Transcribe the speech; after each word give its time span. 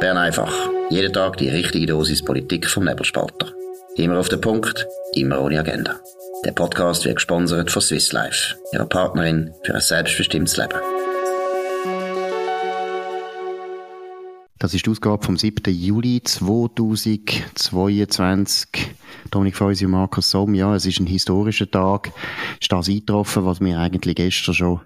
Bern 0.00 0.16
einfach. 0.16 0.52
Jeden 0.90 1.12
Tag 1.12 1.38
die 1.38 1.48
richtige 1.48 1.86
Dosis 1.86 2.24
Politik 2.24 2.68
vom 2.68 2.84
Nebelspalter. 2.84 3.52
Immer 3.96 4.20
auf 4.20 4.28
den 4.28 4.40
Punkt, 4.40 4.86
immer 5.14 5.40
ohne 5.40 5.58
Agenda. 5.58 5.96
Der 6.44 6.52
Podcast 6.52 7.04
wird 7.04 7.16
gesponsert 7.16 7.72
von 7.72 7.82
Swiss 7.82 8.12
Life, 8.12 8.54
ihrer 8.72 8.86
Partnerin 8.86 9.50
für 9.64 9.74
ein 9.74 9.80
selbstbestimmtes 9.80 10.56
Leben. 10.56 10.78
Das 14.60 14.72
ist 14.72 14.86
die 14.86 14.90
Ausgabe 14.90 15.26
vom 15.26 15.36
7. 15.36 15.74
Juli 15.74 16.22
2022. 16.22 18.68
Dominik 19.32 19.56
Feusi 19.56 19.84
und 19.84 19.90
Markus 19.92 20.30
Somm, 20.30 20.54
ja, 20.54 20.76
es 20.76 20.86
ist 20.86 21.00
ein 21.00 21.06
historischer 21.06 21.68
Tag. 21.68 22.12
Ist 22.60 22.70
das 22.70 22.88
eingetroffen, 22.88 23.44
was 23.44 23.60
wir 23.60 23.80
eigentlich 23.80 24.14
gestern 24.14 24.54
schon 24.54 24.80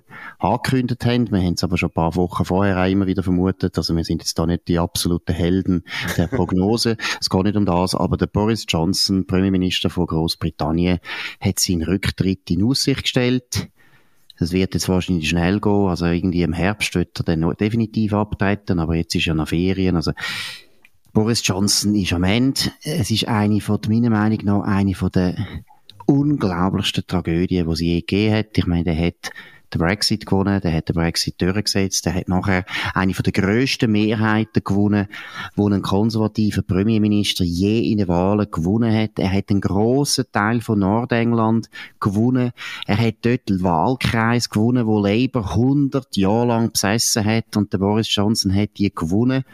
angekündigt 0.44 1.04
haben. 1.04 1.30
Wir 1.30 1.40
haben 1.40 1.54
es 1.54 1.64
aber 1.64 1.78
schon 1.78 1.90
ein 1.90 1.94
paar 1.94 2.14
Wochen 2.16 2.44
vorher 2.44 2.78
auch 2.78 2.90
immer 2.90 3.06
wieder 3.06 3.22
vermutet. 3.22 3.76
Also 3.78 3.96
wir 3.96 4.04
sind 4.04 4.22
jetzt 4.22 4.38
da 4.38 4.46
nicht 4.46 4.68
die 4.68 4.78
absoluten 4.78 5.32
Helden 5.32 5.84
der 6.16 6.26
Prognose. 6.28 6.96
es 7.20 7.30
geht 7.30 7.44
nicht 7.44 7.56
um 7.56 7.66
das, 7.66 7.94
aber 7.94 8.16
der 8.16 8.26
Boris 8.26 8.64
Johnson, 8.68 9.26
Premierminister 9.26 9.90
von 9.90 10.06
Großbritannien, 10.06 10.98
hat 11.40 11.58
seinen 11.58 11.82
Rücktritt 11.82 12.50
in 12.50 12.64
Aussicht 12.64 13.02
gestellt. 13.02 13.68
Das 14.38 14.52
wird 14.52 14.74
jetzt 14.74 14.88
wahrscheinlich 14.88 15.28
schnell 15.28 15.60
gehen. 15.60 15.88
Also 15.88 16.06
irgendwie 16.06 16.42
im 16.42 16.52
Herbst 16.52 16.94
wird 16.94 17.20
er 17.20 17.24
dann 17.24 17.54
definitiv 17.56 18.12
abtreten, 18.12 18.80
aber 18.80 18.96
jetzt 18.96 19.14
ist 19.14 19.26
ja 19.26 19.34
noch 19.34 19.48
Ferien. 19.48 19.96
Also 19.96 20.12
Boris 21.12 21.46
Johnson 21.46 21.94
ist 21.94 22.12
am 22.12 22.24
Ende. 22.24 22.60
Es 22.82 23.10
ist 23.10 23.28
eine 23.28 23.60
von, 23.60 23.78
meiner 23.88 24.10
Meinung 24.10 24.38
nach, 24.44 24.62
eine 24.62 24.94
von 24.94 25.10
der 25.10 25.36
unglaublichsten 26.06 27.06
Tragödien, 27.06 27.68
die 27.68 27.76
sie 27.76 27.88
je 27.88 28.00
gegeben 28.00 28.34
hat. 28.34 28.58
Ich 28.58 28.66
meine, 28.66 28.84
der 28.84 28.98
hat 28.98 29.30
den 29.74 29.80
Brexit 29.80 30.26
gewonnen, 30.26 30.60
der 30.60 30.72
hat 30.72 30.88
den 30.88 30.94
Brexit 30.94 31.40
durchgesetzt, 31.40 32.06
der 32.06 32.14
hat 32.14 32.28
nachher 32.28 32.64
eine 32.94 33.14
von 33.14 33.22
der 33.22 33.32
grössten 33.32 33.90
Mehrheiten 33.90 34.62
gewonnen, 34.64 35.08
wo 35.56 35.68
ein 35.68 35.82
konservativer 35.82 36.62
Premierminister 36.62 37.44
je 37.44 37.90
in 37.90 37.98
den 37.98 38.08
Wahlen 38.08 38.50
gewonnen 38.50 38.94
hat. 38.94 39.18
Er 39.18 39.32
hat 39.32 39.50
einen 39.50 39.60
grossen 39.60 40.26
Teil 40.32 40.60
von 40.60 40.78
Nordengland 40.78 41.68
gewonnen. 42.00 42.52
Er 42.86 42.98
hat 42.98 43.16
dort 43.22 43.48
den 43.48 43.62
Wahlkreis 43.62 44.50
gewonnen, 44.50 44.86
wo 44.86 44.98
Labour 44.98 45.50
100 45.50 46.16
Jahre 46.16 46.46
lang 46.46 46.72
besessen 46.72 47.24
hat 47.24 47.56
und 47.56 47.72
der 47.72 47.78
Boris 47.78 48.14
Johnson 48.14 48.54
hat 48.54 48.70
die 48.78 48.94
gewonnen. 48.94 49.44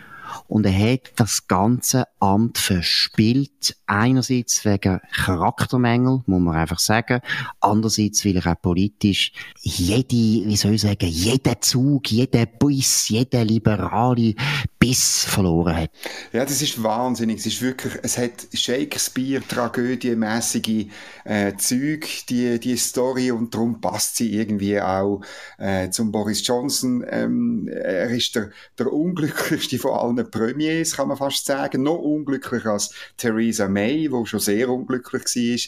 Und 0.47 0.67
er 0.67 0.93
hat 0.93 1.12
das 1.17 1.47
ganze 1.47 2.05
Amt 2.21 2.59
verspielt. 2.59 3.77
Einerseits 3.87 4.65
wegen 4.65 5.01
Charaktermängel, 5.12 6.23
muss 6.27 6.41
man 6.41 6.57
einfach 6.57 6.79
sagen. 6.79 7.21
Andererseits, 7.61 8.25
weil 8.25 8.37
er 8.37 8.53
auch 8.53 8.61
politisch 8.61 9.33
jede, 9.61 10.17
wie 10.17 10.56
soll 10.56 10.75
ich 10.75 10.83
sagen, 10.83 11.09
jeden 11.09 11.61
Zug, 11.61 12.11
jeden 12.11 12.47
Biss, 12.59 13.09
jeden 13.09 13.47
liberale 13.47 14.34
Biss 14.79 15.25
verloren 15.25 15.77
hat. 15.77 15.91
Ja, 16.33 16.45
das 16.45 16.62
ist 16.62 16.81
wahnsinnig. 16.83 17.39
Es 17.41 17.47
ist 17.47 17.62
wirklich, 17.62 17.95
es 18.03 18.17
hat 18.17 18.47
Shakespeare-Tragödie-mäßige 18.53 20.87
äh, 21.25 21.57
Züge, 21.57 22.07
die, 22.29 22.61
die 22.61 22.77
Story, 22.77 23.33
und 23.33 23.53
darum 23.53 23.81
passt 23.81 24.15
sie 24.17 24.33
irgendwie 24.34 24.81
auch 24.81 25.23
äh, 25.59 25.91
zum 25.91 26.12
Boris 26.12 26.47
Johnson. 26.47 27.05
Ähm, 27.11 27.69
er 27.69 28.11
ist 28.11 28.37
der, 28.37 28.51
der 28.79 28.93
unglücklichste 28.93 29.79
von 29.79 29.91
allen 29.93 30.31
Premiers, 30.31 30.95
kann 30.95 31.09
man 31.09 31.17
fast 31.17 31.45
sagen. 31.45 31.83
Noch 31.83 31.99
unglücklicher 31.99 32.71
als 32.71 32.95
Theresa 33.17 33.67
May, 33.67 34.12
wo 34.12 34.27
schon 34.27 34.39
sehr 34.39 34.69
unglücklich 34.69 35.25
war. 35.25 35.59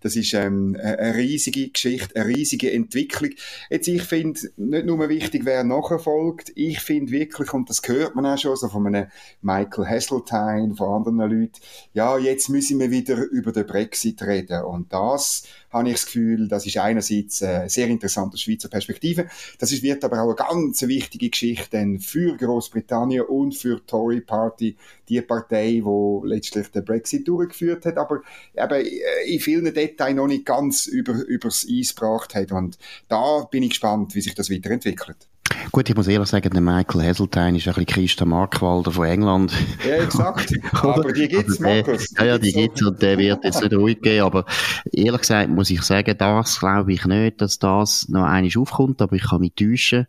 Das 0.00 0.16
ist 0.16 0.34
ähm, 0.34 0.76
eine 0.80 1.14
riesige 1.14 1.68
Geschichte, 1.68 2.16
eine 2.16 2.26
riesige 2.26 2.72
Entwicklung. 2.72 3.30
Jetzt, 3.70 3.86
ich 3.86 4.02
finde, 4.02 4.40
nicht 4.56 4.86
nur 4.86 5.08
wichtig, 5.08 5.42
wer 5.44 5.62
nachher 5.62 6.00
folgt. 6.00 6.50
Ich 6.56 6.80
finde 6.80 7.12
wirklich, 7.12 7.52
und 7.52 7.70
das 7.70 7.80
hört 7.86 8.16
man 8.16 8.26
auch 8.26 8.36
schon 8.36 8.55
so 8.56 8.68
von 8.68 8.86
einem 8.86 9.06
Michael 9.42 9.86
Heseltine, 9.86 10.74
von 10.76 11.06
anderen 11.06 11.18
Leuten, 11.30 11.60
ja, 11.92 12.18
jetzt 12.18 12.48
müssen 12.48 12.80
wir 12.80 12.90
wieder 12.90 13.16
über 13.24 13.52
den 13.52 13.66
Brexit 13.66 14.22
reden. 14.22 14.64
Und 14.64 14.92
das 14.92 15.44
habe 15.70 15.88
ich 15.88 15.96
das 15.96 16.06
Gefühl, 16.06 16.48
das 16.48 16.66
ist 16.66 16.78
einerseits 16.78 17.42
eine 17.42 17.68
sehr 17.68 17.88
interessante 17.88 18.38
Schweizer 18.38 18.68
Perspektive. 18.68 19.26
Das 19.58 19.72
ist, 19.72 19.82
wird 19.82 20.04
aber 20.04 20.22
auch 20.22 20.36
eine 20.36 20.36
ganz 20.36 20.82
wichtige 20.82 21.30
Geschichte 21.30 21.98
für 22.00 22.36
Großbritannien 22.36 23.24
und 23.24 23.54
für 23.54 23.76
die 23.76 23.86
Tory 23.86 24.20
Party, 24.20 24.76
die 25.08 25.20
Partei, 25.20 25.82
die 25.84 26.20
letztlich 26.24 26.68
den 26.68 26.84
Brexit 26.84 27.28
durchgeführt 27.28 27.84
hat, 27.84 27.98
aber 27.98 28.22
eben 28.54 28.86
in 29.26 29.40
vielen 29.40 29.72
Details 29.72 30.14
noch 30.14 30.26
nicht 30.26 30.46
ganz 30.46 30.86
über, 30.86 31.12
übers 31.12 31.66
Eis 31.70 31.94
gebracht 31.94 32.34
hat. 32.34 32.52
Und 32.52 32.78
da 33.08 33.46
bin 33.50 33.62
ich 33.62 33.70
gespannt, 33.70 34.14
wie 34.14 34.20
sich 34.20 34.34
das 34.34 34.50
weiterentwickelt. 34.50 35.28
Gut, 35.72 35.90
ich 35.90 35.96
muss 35.96 36.08
ehrlich 36.08 36.28
sagen, 36.28 36.50
der 36.50 36.62
Michael 36.62 37.02
Heseltine 37.02 37.58
ist 37.58 37.68
ein 37.68 37.74
bisschen 37.74 37.86
Christa 37.86 38.24
Markwalder 38.24 38.90
von 38.92 39.06
England. 39.06 39.52
Ja, 39.86 39.96
exakt. 39.96 40.52
aber 40.72 41.12
die 41.12 41.28
gibt's, 41.28 41.60
Markus. 41.60 42.12
Ja, 42.16 42.24
ja, 42.24 42.38
die 42.38 42.50
so. 42.50 42.60
gibt's 42.60 42.82
und 42.82 43.02
der 43.02 43.18
wird 43.18 43.44
jetzt 43.44 43.60
nicht 43.60 43.74
ruhig 43.74 44.00
gehen. 44.00 44.22
Aber 44.22 44.46
ehrlich 44.92 45.20
gesagt 45.20 45.50
muss 45.50 45.70
ich 45.70 45.82
sagen, 45.82 46.16
das 46.16 46.60
glaube 46.60 46.92
ich 46.92 47.04
nicht, 47.04 47.40
dass 47.40 47.58
das 47.58 48.08
noch 48.08 48.24
einmal 48.24 48.50
aufkommt, 48.56 49.02
aber 49.02 49.16
ich 49.16 49.24
kann 49.24 49.40
mich 49.40 49.52
täuschen. 49.54 50.06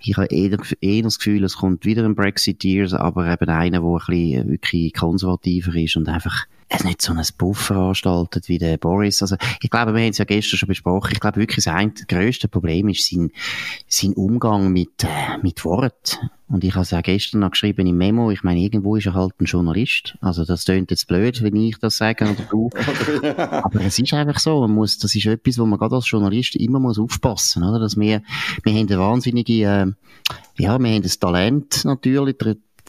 Ich 0.00 0.16
habe 0.16 0.26
eher, 0.26 0.58
eher 0.80 1.02
das 1.02 1.18
Gefühl, 1.18 1.44
es 1.44 1.56
kommt 1.56 1.84
wieder 1.84 2.04
ein 2.04 2.14
Brexiteers, 2.14 2.92
aber 2.92 3.32
eben 3.32 3.48
einer, 3.48 3.80
der 3.80 3.88
ein 3.88 3.98
bisschen 4.06 4.50
wirklich 4.50 4.92
konservativer 4.94 5.74
ist 5.74 5.96
und 5.96 6.08
einfach 6.08 6.46
es 6.68 6.84
nicht 6.84 7.00
so 7.00 7.12
ein 7.12 7.22
Buff 7.38 7.58
veranstaltet 7.58 8.48
wie 8.48 8.58
der 8.58 8.76
Boris. 8.76 9.22
Also, 9.22 9.36
ich 9.62 9.70
glaube, 9.70 9.94
wir 9.94 10.02
haben 10.02 10.10
es 10.10 10.18
ja 10.18 10.24
gestern 10.24 10.58
schon 10.58 10.68
besprochen. 10.68 11.10
Ich 11.12 11.20
glaube 11.20 11.40
wirklich, 11.40 11.64
das 11.64 11.74
ein, 11.74 11.94
grösste 12.08 12.48
Problem 12.48 12.88
ist 12.88 13.08
sein, 13.08 13.30
sein 13.86 14.12
Umgang 14.12 14.72
mit, 14.72 15.02
äh, 15.04 15.38
mit 15.42 15.64
Wort. 15.64 16.20
Und 16.48 16.64
ich 16.64 16.74
habe 16.74 16.82
es 16.82 16.94
auch 16.94 17.02
gestern 17.02 17.40
noch 17.40 17.50
geschrieben 17.50 17.86
im 17.86 17.96
Memo. 17.96 18.30
Ich 18.30 18.42
meine, 18.42 18.60
irgendwo 18.60 18.96
ist 18.96 19.06
er 19.06 19.14
halt 19.14 19.34
ein 19.40 19.44
Journalist. 19.44 20.16
Also, 20.20 20.44
das 20.44 20.64
klingt 20.64 20.90
jetzt 20.90 21.08
blöd, 21.08 21.42
wenn 21.42 21.56
ich 21.56 21.78
das 21.78 21.96
sage 21.96 22.24
oder 22.24 22.44
du. 22.50 22.70
Aber 23.36 23.80
es 23.80 23.98
ist 23.98 24.14
einfach 24.14 24.38
so. 24.38 24.60
Man 24.60 24.72
muss, 24.72 24.98
das 24.98 25.14
ist 25.14 25.26
etwas, 25.26 25.58
wo 25.58 25.66
man 25.66 25.78
gerade 25.78 25.96
als 25.96 26.10
Journalist 26.10 26.56
immer 26.56 26.80
muss 26.80 26.98
aufpassen, 26.98 27.64
oder? 27.64 27.78
Dass 27.78 27.96
wir, 27.98 28.22
wir 28.62 28.72
haben 28.72 28.88
eine 28.88 28.98
wahnsinnige, 28.98 29.52
äh, 29.54 29.86
ja, 30.58 30.78
wir 30.78 30.90
haben 30.90 31.02
das 31.02 31.18
Talent 31.18 31.84
natürlich, 31.84 32.36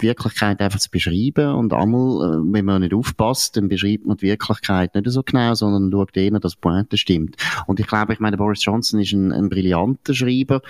die 0.02 0.08
Wirklichkeit 0.08 0.62
einfach 0.62 0.80
zu 0.80 0.90
beschreiben. 0.90 1.54
Und 1.56 1.74
einmal, 1.74 2.40
äh, 2.40 2.54
wenn 2.54 2.66
man 2.66 2.82
nicht 2.82 2.94
aufpasst, 2.94 3.58
dann 3.58 3.70
beschreibt 3.70 4.06
man 4.06 4.18
die 4.18 4.28
Wirklichkeit 4.28 4.96
nicht 4.96 5.10
so 5.10 5.24
genau, 5.24 5.54
sondern 5.54 5.92
schaut 5.92 6.16
eher, 6.18 6.40
dass 6.40 6.54
die 6.54 6.60
Pointe 6.62 6.98
stimmt. 6.98 7.36
Und 7.68 7.80
ich 7.80 7.88
glaube, 7.88 8.14
ich 8.14 8.20
meine, 8.20 8.38
Boris 8.38 8.64
Johnson 8.64 9.00
ist 9.00 9.14
ein, 9.14 9.32
ein 9.32 9.50
brillanter 9.50 10.14
Schreiber. 10.14 10.62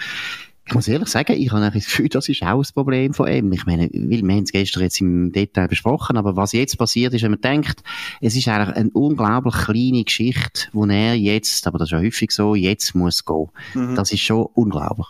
Ich 0.69 0.75
muss 0.75 0.87
ehrlich 0.87 1.07
sagen, 1.07 1.33
ich 1.35 1.51
habe 1.51 1.61
das 1.65 1.73
Gefühl, 1.73 2.09
das 2.09 2.29
ist 2.29 2.43
auch 2.43 2.59
das 2.59 2.71
Problem 2.71 3.15
von 3.15 3.27
ihm. 3.27 3.51
Ich 3.53 3.65
meine, 3.65 3.89
wir 3.91 4.19
haben 4.19 4.43
es 4.43 4.51
gestern 4.51 4.83
jetzt 4.83 5.01
im 5.01 5.31
Detail 5.31 5.67
besprochen, 5.67 6.15
aber 6.15 6.35
was 6.35 6.51
jetzt 6.51 6.77
passiert 6.77 7.11
ist, 7.15 7.23
wenn 7.23 7.31
man 7.31 7.41
denkt, 7.41 7.81
es 8.21 8.35
ist 8.35 8.47
eigentlich 8.47 8.75
eine 8.75 8.91
unglaublich 8.91 9.55
kleine 9.55 10.03
Geschichte, 10.03 10.67
wo 10.71 10.85
er 10.85 11.15
jetzt, 11.15 11.65
aber 11.65 11.79
das 11.79 11.87
ist 11.87 11.93
ja 11.93 11.97
häufig 11.97 12.29
so, 12.29 12.53
jetzt 12.53 12.93
muss 12.93 13.25
gehen. 13.25 13.47
Mhm. 13.73 13.95
Das 13.95 14.11
ist 14.11 14.21
schon 14.21 14.45
unglaublich. 14.53 15.07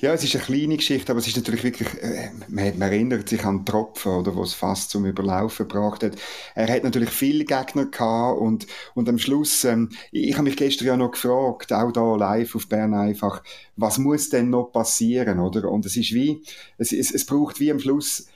Ja, 0.00 0.14
es 0.14 0.24
ist 0.24 0.34
eine 0.34 0.44
kleine 0.44 0.76
Geschichte, 0.78 1.12
aber 1.12 1.20
es 1.20 1.26
ist 1.26 1.36
natürlich 1.36 1.62
wirklich, 1.62 1.88
äh, 2.02 2.30
man, 2.48 2.78
man, 2.78 2.90
erinnert 2.90 3.28
sich 3.28 3.44
an 3.44 3.66
Tropfen, 3.66 4.12
oder, 4.12 4.34
was 4.34 4.54
fast 4.54 4.88
zum 4.88 5.04
Überlaufen 5.04 5.68
gebracht 5.68 6.02
hat. 6.02 6.16
Er 6.54 6.72
hat 6.72 6.84
natürlich 6.84 7.10
viele 7.10 7.44
Gegner 7.44 7.84
gehabt 7.84 8.40
und, 8.40 8.66
und 8.94 9.10
am 9.10 9.18
Schluss, 9.18 9.62
ähm, 9.64 9.90
ich 10.10 10.32
habe 10.32 10.44
mich 10.44 10.56
gestern 10.56 10.86
ja 10.86 10.96
noch 10.96 11.10
gefragt, 11.10 11.70
auch 11.74 11.92
da 11.92 12.16
live 12.16 12.56
auf 12.56 12.66
Bern 12.66 12.94
einfach, 12.94 13.42
was 13.76 13.98
muss 13.98 14.30
denn 14.30 14.48
noch 14.48 14.72
passieren, 14.72 15.38
oder? 15.38 15.70
Und 15.70 15.84
es 15.84 15.98
ist 15.98 16.14
wie, 16.14 16.40
es, 16.78 16.92
es, 16.92 17.10
es 17.10 17.26
braucht 17.26 17.60
wie 17.60 17.70
am 17.70 17.78
Schluss, 17.78 18.26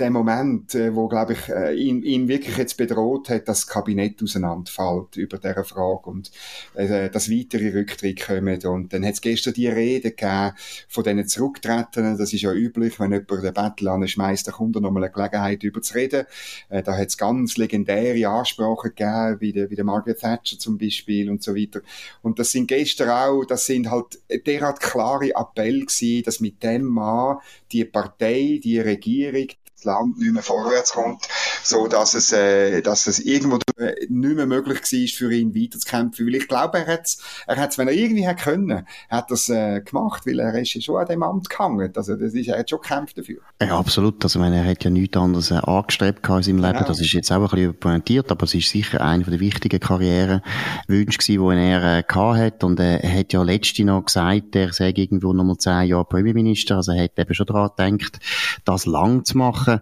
der 0.00 0.10
Moment, 0.10 0.74
äh, 0.74 0.94
wo, 0.94 1.08
glaube 1.08 1.34
ich, 1.34 1.48
äh, 1.48 1.74
ihn, 1.74 2.02
ihn 2.02 2.28
wirklich 2.28 2.56
jetzt 2.56 2.76
bedroht 2.76 3.28
hat, 3.28 3.48
dass 3.48 3.60
das 3.60 3.66
Kabinett 3.66 4.22
auseinanderfällt 4.22 5.16
über 5.16 5.38
diese 5.38 5.64
Frage 5.64 6.10
und 6.10 6.30
äh, 6.74 7.08
dass 7.10 7.30
weitere 7.30 7.78
Rücktritte 7.78 8.24
kommen. 8.24 8.60
Und 8.64 8.92
dann 8.92 9.04
hat 9.04 9.14
es 9.14 9.20
gestern 9.20 9.54
die 9.54 9.68
Rede 9.68 10.10
gegeben 10.10 10.52
von 10.88 11.04
diesen 11.04 11.28
Zurücktretenden. 11.28 12.18
Das 12.18 12.32
ist 12.32 12.42
ja 12.42 12.52
üblich, 12.52 12.98
wenn 12.98 13.12
jemand 13.12 13.30
den 13.30 13.54
Battle 13.54 14.08
schmeißt, 14.08 14.48
dann 14.48 14.54
kommt 14.54 14.76
er 14.76 14.80
nochmal 14.80 15.04
eine 15.04 15.12
Gelegenheit, 15.12 15.62
über 15.62 15.80
zu 15.80 15.94
reden. 15.94 16.26
Äh, 16.68 16.82
da 16.82 16.96
hat 16.96 17.08
es 17.08 17.18
ganz 17.18 17.56
legendäre 17.56 18.28
Ansprachen 18.28 18.90
gegeben, 18.94 19.40
wie 19.40 19.52
der, 19.52 19.70
wie 19.70 19.76
der 19.76 19.84
Margaret 19.84 20.18
Thatcher 20.18 20.58
zum 20.58 20.78
Beispiel 20.78 21.30
und 21.30 21.42
so 21.42 21.54
weiter. 21.54 21.80
Und 22.22 22.38
das 22.38 22.50
sind 22.50 22.66
gestern 22.66 23.10
auch, 23.10 23.44
das 23.44 23.66
sind 23.66 23.90
halt 23.90 24.18
derart 24.46 24.80
klare 24.80 25.30
Appell 25.36 25.80
gewesen, 25.80 26.24
dass 26.24 26.40
mit 26.40 26.62
dem 26.62 26.84
Mann 26.84 27.38
die 27.70 27.84
Partei, 27.84 28.60
die 28.62 28.80
Regierung, 28.80 29.48
Land 29.84 30.18
nicht 30.18 30.32
mehr 30.32 30.42
vorwärts 30.42 30.92
kommt, 30.92 31.28
so 31.62 31.86
dass 31.88 32.14
es, 32.14 32.32
äh, 32.32 32.82
dass 32.82 33.06
es 33.06 33.18
irgendwo 33.18 33.58
nicht 34.08 34.36
mehr 34.36 34.46
möglich 34.46 34.80
war, 34.80 35.08
für 35.08 35.32
ihn 35.32 35.54
weiterzukämpfen. 35.54 36.26
Weil 36.26 36.36
ich 36.36 36.48
glaube, 36.48 36.78
er 36.78 36.86
hat 36.86 37.16
er 37.46 37.56
hat's, 37.56 37.78
wenn 37.78 37.88
er 37.88 37.94
irgendwie 37.94 38.26
hätte 38.26 38.44
können, 38.44 38.86
hat 39.08 39.30
das 39.30 39.48
äh, 39.48 39.80
gemacht, 39.80 40.26
weil 40.26 40.38
er 40.38 40.54
ist 40.54 40.74
ja 40.74 40.80
schon 40.80 40.96
an 40.96 41.06
dem 41.06 41.22
Amt 41.22 41.50
gehangen. 41.50 41.92
Also 41.94 42.16
das 42.16 42.34
ist, 42.34 42.48
er 42.48 42.58
hat 42.58 42.70
schon 42.70 42.80
gekämpft 42.80 43.18
dafür. 43.18 43.40
Ja, 43.60 43.78
absolut. 43.78 44.22
Also, 44.24 44.38
ich 44.38 44.42
meine, 44.42 44.56
er 44.56 44.64
hat 44.64 44.84
ja 44.84 44.90
nichts 44.90 45.16
anderes 45.16 45.50
äh, 45.50 45.54
angestrebt 45.54 46.26
in 46.28 46.42
seinem 46.42 46.58
Leben. 46.58 46.72
Genau. 46.72 46.86
Das 46.86 47.00
ist 47.00 47.12
jetzt 47.12 47.30
auch 47.30 47.42
ein 47.42 47.48
bisschen 47.48 47.74
pointiert, 47.78 48.30
aber 48.30 48.44
es 48.44 48.54
ist 48.54 48.70
sicher 48.70 49.00
einer 49.00 49.24
der 49.24 49.40
wichtigen 49.40 49.80
Karrierewünsche 49.80 51.18
gewesen, 51.18 51.48
die 51.48 51.70
er 51.70 51.98
äh, 51.98 52.02
hat. 52.08 52.64
Und 52.64 52.80
äh, 52.80 52.98
er 52.98 53.18
hat 53.20 53.32
ja 53.32 53.42
letzte 53.42 53.84
noch 53.84 54.04
gesagt, 54.04 54.56
er 54.56 54.72
sei 54.72 54.92
irgendwo 54.96 55.32
nochmal 55.32 55.56
zehn 55.56 55.88
Jahre 55.88 56.04
Premierminister. 56.04 56.76
Also 56.76 56.92
er 56.92 57.04
hat 57.04 57.18
eben 57.18 57.34
schon 57.34 57.46
daran 57.46 57.98
gedacht, 57.98 58.18
das 58.64 58.86
lang 58.86 59.24
zu 59.24 59.38
machen 59.38 59.48
machen. 59.48 59.80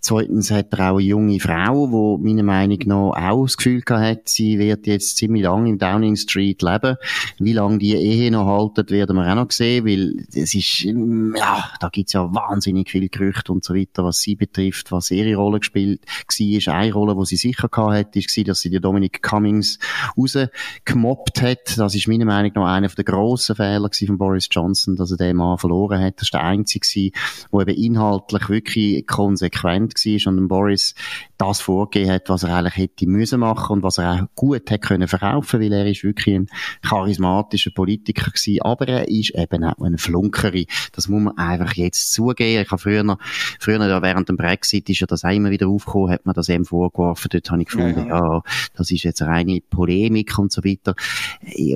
Zweitens 0.00 0.50
hat 0.50 0.72
er 0.72 0.90
auch 0.90 0.98
eine 0.98 1.06
junge 1.06 1.40
Frau, 1.40 2.18
die 2.18 2.24
meiner 2.24 2.42
Meinung 2.42 2.78
nach 2.86 3.30
auch 3.30 3.35
das 3.42 3.56
Gefühl 3.56 3.82
hat, 3.88 4.28
sie 4.28 4.58
wird 4.58 4.86
jetzt 4.86 5.16
ziemlich 5.16 5.42
lange 5.42 5.68
in 5.68 5.78
Downing 5.78 6.16
Street 6.16 6.62
leben. 6.62 6.96
Wie 7.38 7.52
lange 7.52 7.78
die 7.78 7.94
Ehe 7.94 8.30
noch 8.30 8.46
haltet, 8.46 8.90
werden 8.90 9.16
wir 9.16 9.30
auch 9.30 9.34
noch 9.34 9.50
sehen, 9.50 9.86
weil 9.86 10.26
es 10.34 10.54
ist, 10.54 10.82
ja, 10.82 11.70
da 11.80 11.88
gibt's 11.88 12.12
ja 12.12 12.32
wahnsinnig 12.34 12.90
viel 12.90 13.08
Gerüchte 13.08 13.52
und 13.52 13.64
so 13.64 13.74
weiter, 13.74 14.04
was 14.04 14.20
sie 14.20 14.36
betrifft, 14.36 14.92
was 14.92 15.10
ihre 15.10 15.36
Rolle 15.36 15.60
gespielt 15.60 16.02
war. 16.06 16.74
Eine 16.74 16.92
Rolle, 16.92 17.16
die 17.16 17.26
sie 17.26 17.36
sicher 17.36 17.68
gehabt 17.68 17.94
hat, 17.94 18.16
ist, 18.16 18.48
dass 18.48 18.60
sie 18.60 18.70
die 18.70 18.80
Dominic 18.80 19.22
Cummings 19.22 19.78
rausgemobbt 20.16 21.42
hat. 21.42 21.78
Das 21.78 21.94
ist 21.94 22.08
meiner 22.08 22.24
Meinung 22.24 22.52
nach 22.54 22.74
einer 22.74 22.88
der 22.88 23.04
grossen 23.04 23.56
Fehler 23.56 23.90
von 24.06 24.18
Boris 24.18 24.48
Johnson, 24.50 24.96
dass 24.96 25.10
er 25.10 25.16
den 25.16 25.36
Mann 25.36 25.58
verloren 25.58 26.02
hat. 26.02 26.16
Das 26.16 26.24
ist 26.24 26.34
der 26.34 26.44
einzige, 26.44 27.10
der 27.52 27.60
eben 27.60 27.82
inhaltlich 27.82 28.48
wirklich 28.48 29.06
konsequent 29.06 29.94
war 29.94 30.32
und 30.32 30.48
Boris 30.48 30.94
das 31.38 31.60
vorgegeben 31.60 32.12
hat, 32.12 32.28
was 32.28 32.42
er 32.42 32.54
eigentlich 32.54 32.76
hätte 32.76 33.06
müssen 33.06 33.25
machen 33.32 33.74
und 33.74 33.82
was 33.82 33.98
er 33.98 34.14
auch 34.14 34.26
gut 34.34 34.70
hätte 34.70 34.78
können 34.78 35.08
verkaufen, 35.08 35.60
weil 35.60 35.72
er 35.72 35.86
ist 35.86 36.04
wirklich 36.04 36.34
ein 36.34 36.48
charismatischer 36.82 37.70
Politiker 37.70 38.30
gewesen, 38.30 38.62
aber 38.62 38.88
er 38.88 39.08
ist 39.08 39.34
eben 39.34 39.64
auch 39.64 39.82
ein 39.82 39.98
Flunkeri. 39.98 40.66
Das 40.92 41.08
muss 41.08 41.22
man 41.22 41.36
einfach 41.38 41.74
jetzt 41.74 42.12
zugeben. 42.12 42.62
Ich 42.62 42.70
habe 42.70 42.80
früher, 42.80 43.18
früher 43.60 43.86
ja, 43.86 44.02
während 44.02 44.28
dem 44.28 44.36
Brexit 44.36 44.88
ist 44.88 45.00
ja 45.00 45.06
das 45.06 45.24
auch 45.24 45.30
immer 45.30 45.50
wieder 45.50 45.68
aufgekommen, 45.68 46.10
hat 46.10 46.26
man 46.26 46.34
das 46.34 46.48
eben 46.48 46.64
vorgeworfen. 46.64 47.28
Dort 47.32 47.50
habe 47.50 47.62
ich 47.62 47.68
gefunden, 47.68 48.08
ja, 48.08 48.18
ja 48.18 48.42
das 48.74 48.90
ist 48.90 49.02
jetzt 49.04 49.22
reine 49.22 49.60
Polemik 49.68 50.38
und 50.38 50.52
so 50.52 50.64
weiter. 50.64 50.94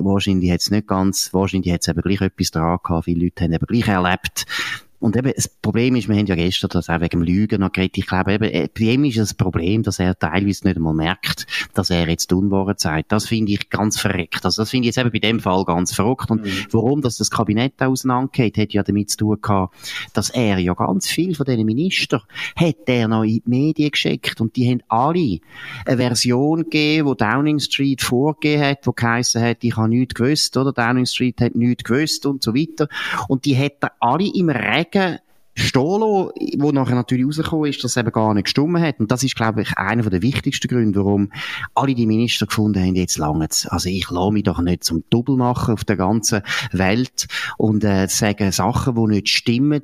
Wahrscheinlich 0.01 0.51
hat 0.51 0.61
es 0.61 0.71
nicht 0.71 0.87
ganz, 0.87 1.33
wahrscheinlich 1.33 1.73
hat 1.73 1.81
es 1.81 1.87
eben 1.87 2.01
gleich 2.01 2.21
etwas 2.21 2.51
dran 2.51 2.79
gehabt. 2.83 3.05
Viele 3.05 3.25
Leute 3.25 3.43
haben 3.43 3.53
eben 3.53 3.65
gleich 3.65 3.87
erlebt, 3.87 4.45
und 5.01 5.17
eben, 5.17 5.33
das 5.35 5.47
Problem 5.47 5.95
ist, 5.95 6.07
wir 6.07 6.15
haben 6.15 6.27
ja 6.27 6.35
gestern 6.35 6.69
das 6.69 6.87
auch 6.87 7.01
wegen 7.01 7.09
dem 7.09 7.23
Lügen 7.23 7.61
noch 7.61 7.71
geredet. 7.71 7.97
Ich 7.97 8.05
glaube 8.05 8.33
eben, 8.33 8.43
äh, 8.43 8.69
bei 8.71 8.85
ihm 8.85 9.03
ist 9.03 9.17
das 9.17 9.33
Problem, 9.33 9.81
dass 9.81 9.97
er 9.97 10.17
teilweise 10.17 10.67
nicht 10.67 10.77
einmal 10.77 10.93
merkt, 10.93 11.47
dass 11.73 11.89
er 11.89 12.07
jetzt 12.07 12.31
Unwahrheit 12.31 12.79
sagt. 12.79 13.11
Das 13.11 13.25
finde 13.25 13.53
ich 13.53 13.71
ganz 13.71 13.99
verreckt. 13.99 14.45
Also 14.45 14.61
das 14.61 14.69
finde 14.69 14.87
ich 14.87 14.95
jetzt 14.95 15.03
eben 15.03 15.11
bei 15.11 15.17
dem 15.17 15.39
Fall 15.39 15.65
ganz 15.65 15.91
verrückt. 15.91 16.29
Und 16.29 16.43
mhm. 16.45 16.51
warum, 16.69 17.01
dass 17.01 17.17
das 17.17 17.31
Kabinett 17.31 17.81
auseinandergeht, 17.81 18.57
hat 18.59 18.73
ja 18.73 18.83
damit 18.83 19.09
zu 19.09 19.17
tun 19.17 19.41
gehabt, 19.41 19.75
dass 20.13 20.29
er 20.29 20.59
ja 20.59 20.75
ganz 20.75 21.09
viel 21.09 21.33
von 21.33 21.47
diesen 21.47 21.65
Ministern 21.65 22.21
hat 22.55 22.75
er 22.85 23.07
noch 23.07 23.23
in 23.23 23.29
die 23.29 23.43
Medien 23.45 23.89
geschickt. 23.89 24.39
Und 24.39 24.55
die 24.55 24.69
haben 24.69 24.83
alle 24.87 25.39
eine 25.87 25.97
Version 25.97 26.61
gegeben, 26.61 27.07
wo 27.07 27.15
Downing 27.15 27.59
Street 27.59 28.03
vorgegeben 28.03 28.63
hat, 28.63 28.85
wo 28.85 28.91
geheissen 28.91 29.41
hat, 29.41 29.63
ich 29.63 29.75
habe 29.75 29.89
nichts 29.89 30.13
gewusst, 30.13 30.55
oder? 30.57 30.71
Downing 30.73 31.07
Street 31.07 31.41
hat 31.41 31.55
nichts 31.55 31.85
gewusst 31.85 32.27
und 32.27 32.43
so 32.43 32.53
weiter. 32.53 32.87
Und 33.27 33.45
die 33.45 33.57
hat 33.57 33.77
er 33.81 33.93
alle 33.99 34.29
im 34.31 34.49
Regen 34.49 34.90
sagen, 34.93 35.19
Stolo, 35.53 36.31
wo 36.57 36.71
nachher 36.71 36.95
natürlich 36.95 37.25
rausgekommen 37.25 37.69
ist, 37.69 37.83
dass 37.83 37.91
es 37.91 37.97
eben 37.97 38.11
gar 38.11 38.33
nicht 38.33 38.45
gestummen 38.45 38.81
hat. 38.81 38.99
Und 38.99 39.11
das 39.11 39.23
ist, 39.23 39.35
glaube 39.35 39.61
ich, 39.61 39.77
einer 39.77 40.09
der 40.09 40.21
wichtigsten 40.21 40.69
Gründe, 40.69 40.99
warum 40.99 41.31
alle 41.75 41.93
die 41.93 42.05
Minister 42.05 42.47
gefunden 42.47 42.81
haben, 42.81 42.95
jetzt 42.95 43.17
lange. 43.17 43.47
Also 43.67 43.89
ich 43.89 44.09
lasse 44.09 44.31
mich 44.31 44.43
doch 44.43 44.61
nicht 44.61 44.83
zum 44.85 45.03
Double 45.09 45.35
machen 45.35 45.73
auf 45.73 45.83
der 45.83 45.97
ganzen 45.97 46.41
Welt 46.71 47.27
und 47.57 47.83
äh, 47.83 48.07
sagen 48.07 48.51
Sachen, 48.53 48.95
die 48.95 49.15
nicht 49.15 49.29
stimmen 49.29 49.83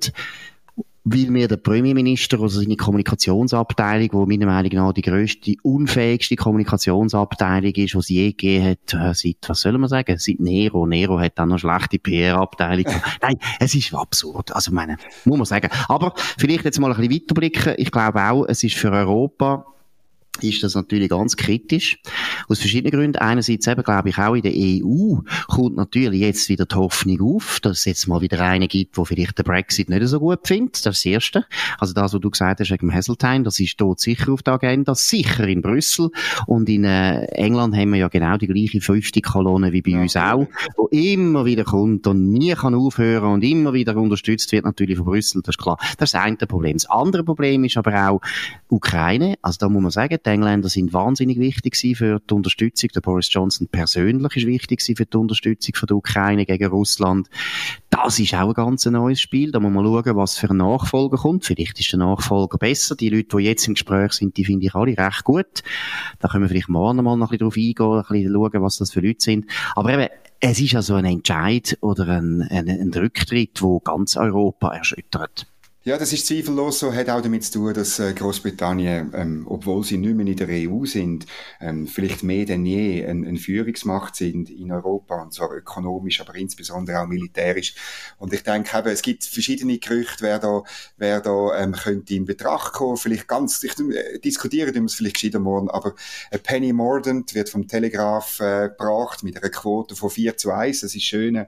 weil 1.09 1.31
mir 1.31 1.48
der 1.48 1.56
Premierminister, 1.56 2.42
also 2.42 2.59
seine 2.59 2.75
Kommunikationsabteilung, 2.75 4.09
wo 4.12 4.25
meiner 4.25 4.45
Meinung 4.45 4.74
nach 4.74 4.92
die 4.92 5.01
grösste, 5.01 5.56
unfähigste 5.63 6.36
Kommunikationsabteilung 6.36 7.71
ist, 7.71 7.94
die 7.94 8.01
sie 8.01 8.15
je 8.15 8.31
gegeben 8.31 8.65
hat, 8.65 8.94
äh, 8.94 9.13
seit, 9.13 9.38
was 9.48 9.62
soll 9.62 9.77
man 9.77 9.88
sagen, 9.88 10.18
seit 10.18 10.42
Nero. 10.42 10.86
Nero 10.86 11.18
hat 11.19 11.39
dann 11.39 11.50
noch 11.50 11.59
schlechte 11.59 11.98
PR-Abteilung. 11.98 12.86
Nein, 13.21 13.38
es 13.59 13.74
ist 13.74 13.94
absurd. 13.94 14.54
Also, 14.54 14.71
meine, 14.74 14.98
muss 15.24 15.38
man 15.38 15.45
sagen. 15.45 15.69
Aber 15.88 16.13
vielleicht 16.38 16.65
jetzt 16.65 16.80
mal 16.80 16.92
ein 16.92 16.98
bisschen 16.98 17.21
weiterblicken. 17.21 17.75
Ich 17.77 17.92
glaube 17.92 18.21
auch, 18.21 18.45
es 18.45 18.63
ist 18.63 18.75
für 18.75 18.92
Europa 18.92 19.65
ist 20.44 20.63
das 20.63 20.75
natürlich 20.75 21.10
ganz 21.10 21.36
kritisch. 21.36 22.00
Aus 22.48 22.60
verschiedenen 22.60 22.92
Gründen. 22.92 23.18
Einerseits 23.18 23.68
eben, 23.68 23.84
glaube 23.84 24.10
ich, 24.10 24.18
auch 24.18 24.36
in 24.36 24.42
der 24.42 24.54
EU 24.54 25.19
kommt 25.48 25.75
natürlich 25.75 26.22
jetzt 26.22 26.50
wieder 26.50 26.66
die 26.66 26.75
Hoffnung 26.75 27.36
auf, 27.36 27.60
dass 27.62 27.80
es 27.80 27.86
jetzt 27.86 28.07
mal 28.07 28.22
wieder 28.22 28.42
einen 28.42 28.68
gibt, 28.68 28.98
der 28.98 29.06
vielleicht 29.06 29.38
den 29.38 29.45
Brexit 29.45 29.89
nicht 29.89 30.06
so 30.07 30.19
gut 30.19 30.48
findet. 30.48 30.86
Das 30.86 30.98
ist 30.98 31.06
das 31.06 31.06
Erste. 31.06 31.45
Also 31.80 31.94
das, 31.94 32.13
was 32.13 32.22
du 32.22 32.30
gesagt 32.30 32.60
hast 32.60 32.72
wegen 32.72 32.89
Heseltine, 32.89 33.44
das 33.44 33.60
ist 33.60 33.80
dort 33.80 34.00
sicher 34.00 34.31
auf 34.31 34.44
der 34.44 34.54
Agenda. 34.54 34.95
Sicher 34.95 35.48
in 35.48 35.62
Brüssel. 35.62 36.10
Und 36.45 36.69
in 36.69 36.83
äh, 36.83 37.25
England 37.25 37.75
haben 37.75 37.92
wir 37.92 38.00
ja 38.00 38.07
genau 38.07 38.38
die 38.38 38.48
gleiche 38.48 38.81
fünfte 38.81 39.22
Kolonne 39.22 39.72
wie 39.72 39.81
bei 39.81 39.92
ja. 39.92 40.01
uns 40.01 40.16
auch, 40.16 40.48
wo 40.75 40.88
immer 40.88 41.45
wieder 41.45 41.63
kommt 41.63 42.07
und 42.07 42.31
nie 42.31 42.54
kann 42.54 42.75
aufhören 42.75 43.33
und 43.33 43.44
immer 43.44 43.74
wieder 43.74 43.95
unterstützt 43.98 44.51
wird 44.51 44.66
natürlich 44.66 44.98
von 44.98 45.06
Brüssel. 45.06 45.42
Das 45.42 45.54
ist 45.54 45.62
klar. 45.62 45.78
Das 45.98 46.10
ist 46.10 46.16
eine 46.16 46.38
Problem. 46.38 46.74
Das 46.74 46.90
andere 46.90 47.24
Problem 47.24 47.63
ist 47.63 47.78
aber 47.78 48.10
auch 48.10 48.22
Ukraine. 48.69 49.36
Also 49.42 49.57
da 49.60 49.69
muss 49.69 49.81
man 49.81 49.92
sagen, 49.92 50.18
die 50.28 50.32
Engländer 50.32 50.68
sind 50.68 50.92
wahnsinnig 50.92 51.40
wichtig 51.40 51.78
für 51.98 52.20
die 52.20 52.34
Unterstützung. 52.34 52.90
Der 52.94 53.00
Boris 53.00 53.32
Johnson 53.32 53.68
persönlich 53.70 54.36
ist 54.36 54.46
wichtig 54.46 54.84
für 54.84 55.06
die 55.06 55.18
Unterstützung 55.18 55.76
von 55.76 55.88
der 55.88 55.96
Ukraine 55.96 56.46
gegen 56.46 56.68
Russland. 56.68 57.30
Das 57.90 58.20
ist 58.20 58.34
auch 58.34 58.50
ein 58.50 58.54
ganz 58.54 58.86
neues 58.86 59.22
Spiel. 59.22 59.52
Da 59.52 59.62
muss 59.62 59.72
man 59.72 59.86
schauen, 59.86 60.18
was 60.18 60.38
für 60.38 60.50
ein 60.50 60.58
Nachfolger 60.58 61.18
kommt. 61.18 61.46
Vielleicht 61.46 61.80
ist 61.80 61.94
der 61.94 62.00
Nachfolger 62.00 62.58
besser. 62.58 62.98
Die 62.98 63.10
Leute, 63.10 63.38
die 63.38 63.44
jetzt 63.44 63.68
im 63.68 63.76
Gespräch 63.76 64.12
sind, 64.14 64.36
die 64.36 64.44
finde 64.44 64.66
ich 64.66 64.76
alle 64.76 64.98
recht 64.98 65.24
gut. 65.24 65.64
Da 66.20 66.28
können 66.28 66.44
wir 66.44 66.50
vielleicht 66.50 66.70
morgen 66.70 67.04
mal 67.04 67.16
noch 67.16 67.32
ein 67.32 67.38
bisschen 67.38 67.48
drauf 67.48 67.56
eingehen, 67.56 68.06
ein 68.06 68.22
bisschen 68.26 68.34
schauen, 68.34 68.64
was 68.64 68.78
das 68.78 68.92
für 68.92 69.00
Leute 69.00 69.24
sind. 69.24 69.46
Aber 69.76 69.94
eben, 69.94 70.10
es 70.42 70.60
ist 70.60 70.76
also 70.76 70.96
ein 70.96 71.06
Entscheid 71.06 71.78
oder 71.80 72.10
ein, 72.10 72.42
ein, 72.42 72.68
ein 72.68 72.94
Rücktritt, 72.94 73.62
wo 73.62 73.80
ganz 73.80 74.18
Europa 74.18 74.76
erschüttert. 74.76 75.48
Ja, 75.88 75.98
das 75.98 76.12
ist 76.12 76.28
zweifellos 76.28 76.80
so, 76.80 76.94
hat 76.94 77.10
auch 77.10 77.22
damit 77.22 77.45
zu 77.45 77.60
tun, 77.60 77.74
dass 77.74 77.98
äh, 78.00 78.12
Großbritannien, 78.12 79.13
ähm, 79.16 79.45
obwohl 79.48 79.86
sie 79.86 79.98
nicht 79.98 80.16
mehr 80.16 80.28
in 80.28 80.36
der 80.36 80.50
EU 80.50 80.84
sind, 80.84 81.25
ähm, 81.62 81.88
vielleicht 81.88 82.24
mehr 82.24 82.44
denn 82.44 82.66
je 82.66 83.06
eine 83.06 83.25
ein 83.25 83.38
Führungsmacht 83.38 84.18
sind 84.18 84.50
in 84.50 84.69
Europa, 84.74 85.22
und 85.22 85.34
zwar 85.34 85.50
ökonomisch, 85.56 86.19
aber 86.19 86.36
insbesondere 86.36 87.00
auch 87.00 87.07
militärisch. 87.07 87.74
Und 88.18 88.34
ich 88.34 88.44
denke 88.44 88.78
eben, 88.78 88.89
es 88.89 89.01
gibt 89.01 89.24
verschiedene 89.24 89.78
Gerüchte, 89.78 90.25
wer 90.25 90.39
da, 90.39 90.63
wer 90.98 91.22
da 91.22 91.57
ähm, 91.57 91.72
könnte 91.72 92.16
in 92.16 92.25
Betracht 92.25 92.74
kommen. 92.74 92.98
Vielleicht 92.98 93.30
ganz, 93.30 93.63
ich 93.63 93.80
äh, 93.80 94.19
diskutiere 94.19 94.74
wir 94.74 94.83
es 94.83 94.94
vielleicht 94.94 95.16
gescheiter 95.16 95.40
morgen, 95.40 95.69
aber 95.69 95.95
Penny 96.44 96.74
Mordaunt 96.74 97.33
wird 97.33 97.48
vom 97.48 97.66
Telegraph 97.66 98.42
äh, 98.42 98.68
gebracht 98.68 99.24
mit 99.24 99.42
einer 99.42 99.51
Quote 99.51 99.95
von 99.95 100.10
4 100.10 100.36
zu 100.36 100.51
1. 100.51 100.81
Das 100.81 100.94
ist 100.94 101.04
schön, 101.04 101.36
äh, 101.38 101.48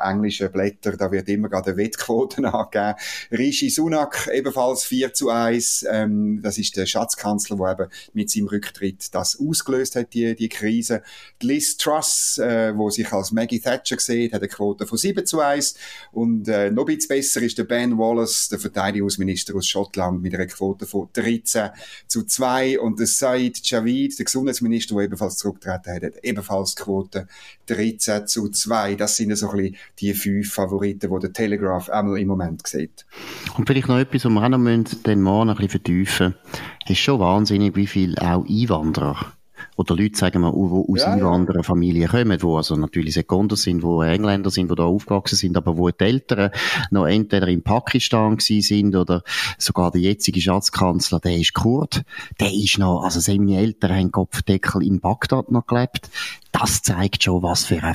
englische 0.00 0.48
Blätter, 0.48 0.96
da 0.96 1.12
wird 1.12 1.28
immer 1.28 1.50
gerade 1.50 1.72
eine 1.72 1.76
Wettquote 1.76 2.42
angegeben. 2.50 2.94
Rishi 3.30 3.65
Rishi 3.66 3.70
Sunak 3.70 4.30
ebenfalls 4.32 4.84
4 4.84 5.12
zu 5.12 5.30
1. 5.30 5.86
Ähm, 5.90 6.40
das 6.42 6.58
ist 6.58 6.76
der 6.76 6.86
Schatzkanzler, 6.86 7.56
der 7.56 7.72
eben 7.72 7.92
mit 8.12 8.30
seinem 8.30 8.46
Rücktritt 8.46 9.12
das 9.14 9.38
ausgelöst 9.40 9.96
hat, 9.96 10.14
die, 10.14 10.36
die 10.36 10.48
Krise. 10.48 11.02
Die 11.42 11.46
Liz 11.46 11.76
Truss, 11.76 12.38
äh, 12.38 12.76
wo 12.76 12.90
sich 12.90 13.12
als 13.12 13.32
Maggie 13.32 13.60
Thatcher 13.60 13.98
sieht, 13.98 14.32
hat 14.32 14.42
eine 14.42 14.48
Quote 14.48 14.86
von 14.86 14.98
7 14.98 15.26
zu 15.26 15.40
1. 15.40 15.74
Und 16.12 16.48
äh, 16.48 16.70
noch 16.70 16.86
ein 16.86 16.96
bisschen 16.96 17.08
besser 17.08 17.42
ist 17.42 17.58
der 17.58 17.64
Ben 17.64 17.98
Wallace, 17.98 18.48
der 18.48 18.58
Verteidigungsminister 18.58 19.54
aus 19.54 19.66
Schottland, 19.66 20.22
mit 20.22 20.34
einer 20.34 20.46
Quote 20.46 20.86
von 20.86 21.08
13 21.12 21.70
zu 22.06 22.24
2. 22.24 22.78
Und 22.78 23.00
der 23.00 23.06
Said 23.06 23.58
Javid, 23.64 24.18
der 24.18 24.26
Gesundheitsminister, 24.26 24.94
der 24.94 25.04
ebenfalls 25.04 25.38
zurückgetreten 25.38 25.92
hat, 25.92 26.02
hat 26.02 26.24
ebenfalls 26.24 26.76
die 26.76 26.82
Quote 26.82 27.26
13 27.66 28.26
zu 28.28 28.48
2. 28.48 28.94
Das 28.94 29.16
sind 29.16 29.34
so 29.36 29.50
ein 29.50 29.56
bisschen 29.56 29.76
die 29.98 30.14
fünf 30.14 30.52
Favoriten, 30.52 31.12
die 31.12 31.20
der 31.20 31.32
Telegraph 31.32 31.90
einmal 31.90 32.18
im 32.18 32.28
Moment 32.28 32.66
sieht. 32.66 33.04
Und 33.56 33.66
vielleicht 33.66 33.88
noch 33.88 33.98
etwas, 33.98 34.24
was 34.24 34.32
wir 34.32 34.42
auch 34.42 34.48
noch 34.48 34.58
müssen, 34.58 35.02
den 35.04 35.22
morgen 35.22 35.48
ein 35.48 35.56
bisschen 35.56 35.70
vertiefen. 35.70 36.34
Es 36.84 36.90
ist 36.90 36.98
schon 36.98 37.20
wahnsinnig, 37.20 37.74
wie 37.74 37.86
viel 37.86 38.18
auch 38.18 38.44
Einwanderer 38.46 39.32
oder 39.76 39.94
Leute, 39.94 40.16
sagen 40.16 40.40
wir, 40.40 40.52
die 40.52 40.92
aus 40.92 41.00
ja, 41.00 41.12
Einwandererfamilien 41.12 42.02
ja. 42.04 42.08
kommen, 42.08 42.38
die 42.38 42.46
also 42.46 42.76
natürlich 42.76 43.14
Sekunder 43.14 43.56
sind, 43.56 43.82
die 43.82 44.06
Engländer 44.06 44.50
sind, 44.50 44.70
die 44.70 44.74
da 44.74 44.84
aufgewachsen 44.84 45.36
sind, 45.36 45.56
aber 45.56 45.76
wo 45.76 45.88
die 45.90 46.04
Eltern 46.04 46.50
noch 46.90 47.06
entweder 47.06 47.48
in 47.48 47.62
Pakistan 47.62 48.36
gewesen 48.36 48.62
sind 48.62 48.96
oder 48.96 49.22
sogar 49.58 49.90
der 49.90 50.00
jetzige 50.00 50.40
Schatzkanzler, 50.40 51.20
der 51.20 51.36
ist 51.36 51.54
Kurd, 51.54 52.02
der 52.40 52.52
ist 52.52 52.78
noch, 52.78 53.02
also 53.02 53.20
seine 53.20 53.58
Eltern 53.58 53.96
haben 53.96 54.12
Kopfdeckel 54.12 54.82
in 54.82 55.00
Bagdad 55.00 55.50
noch 55.50 55.66
gelebt, 55.66 56.10
das 56.52 56.82
zeigt 56.82 57.22
schon, 57.22 57.42
was 57.42 57.64
für 57.64 57.82
ein 57.82 57.94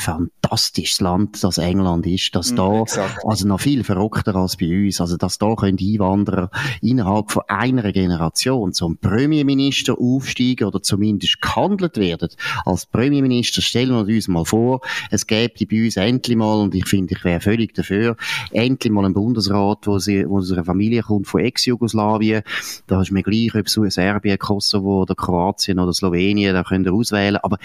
fantastisches 0.51 0.99
Land 0.99 1.43
das 1.43 1.57
England 1.57 2.05
ist, 2.05 2.35
dass 2.35 2.51
mm, 2.51 2.55
da, 2.55 2.81
exakt. 2.81 3.19
also 3.25 3.47
noch 3.47 3.61
viel 3.61 3.83
verrückter 3.83 4.35
als 4.35 4.57
bei 4.57 4.67
uns, 4.85 4.99
also 4.99 5.15
dass 5.15 5.37
da 5.37 5.55
können 5.55 5.77
Einwanderer 5.79 6.51
innerhalb 6.81 7.31
von 7.31 7.43
einer 7.47 7.91
Generation 7.91 8.73
zum 8.73 8.97
Premierminister 8.97 9.97
aufsteigen 9.97 10.67
oder 10.67 10.83
zumindest 10.83 11.41
gehandelt 11.41 11.97
werden. 11.97 12.29
Als 12.65 12.85
Premierminister 12.85 13.61
stellen 13.61 13.91
wir 13.91 14.13
uns 14.13 14.27
mal 14.27 14.45
vor, 14.45 14.81
es 15.09 15.25
gäbe 15.25 15.65
bei 15.65 15.85
uns 15.85 15.95
endlich 15.95 16.37
mal, 16.37 16.59
und 16.59 16.75
ich 16.75 16.87
finde, 16.87 17.15
ich 17.15 17.23
wäre 17.23 17.39
völlig 17.39 17.73
dafür, 17.73 18.17
endlich 18.51 18.91
mal 18.91 19.05
einen 19.05 19.13
Bundesrat, 19.13 19.87
wo, 19.87 19.99
sie, 19.99 20.27
wo 20.27 20.35
unsere 20.35 20.65
Familie 20.65 21.03
kommt 21.03 21.27
von 21.27 21.41
Ex-Jugoslawien, 21.41 22.43
da 22.87 23.01
ist 23.01 23.11
mir 23.11 23.23
gleich, 23.23 23.55
ob 23.55 23.67
es 23.67 23.93
Serbien, 23.93 24.37
Kosovo 24.37 25.03
oder 25.03 25.15
Kroatien 25.15 25.79
oder 25.79 25.93
Slowenien, 25.93 26.53
da 26.53 26.63
könnt 26.63 26.87
ihr 26.87 26.93
auswählen, 26.93 27.37
aber 27.37 27.57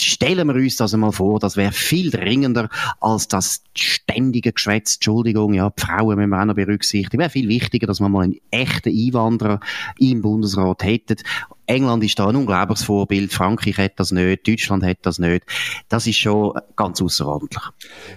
stellen 0.00 0.46
wir 0.48 0.54
uns 0.54 0.76
das 0.76 0.94
einmal 0.94 1.12
vor, 1.12 1.38
das 1.38 1.56
wäre 1.56 1.72
viel 1.72 2.10
dringender 2.28 2.68
als 3.00 3.28
das 3.28 3.62
ständige 3.76 4.52
Geschwätz, 4.52 4.96
Entschuldigung, 4.96 5.54
ja, 5.54 5.70
die 5.70 5.82
Frauen 5.82 6.16
müssen 6.16 6.30
wir 6.30 6.40
auch 6.40 6.44
noch 6.44 6.54
berücksichtigen. 6.54 7.18
Wäre 7.18 7.30
viel 7.30 7.48
wichtiger, 7.48 7.86
dass 7.86 8.00
wir 8.00 8.08
mal 8.08 8.24
einen 8.24 8.36
echten 8.50 8.90
Einwanderer 8.90 9.60
im 9.98 10.22
Bundesrat 10.22 10.84
hätten. 10.84 11.16
England 11.68 12.02
ist 12.02 12.18
da 12.18 12.26
ein 12.26 12.34
unglaubliches 12.34 12.84
Vorbild, 12.84 13.30
Frankreich 13.30 13.76
hat 13.76 13.92
das 13.96 14.10
nicht, 14.10 14.48
Deutschland 14.48 14.82
hat 14.82 14.98
das 15.02 15.18
nicht. 15.18 15.44
Das 15.90 16.06
ist 16.06 16.16
schon 16.16 16.58
ganz 16.76 17.02
außerordentlich. 17.02 17.62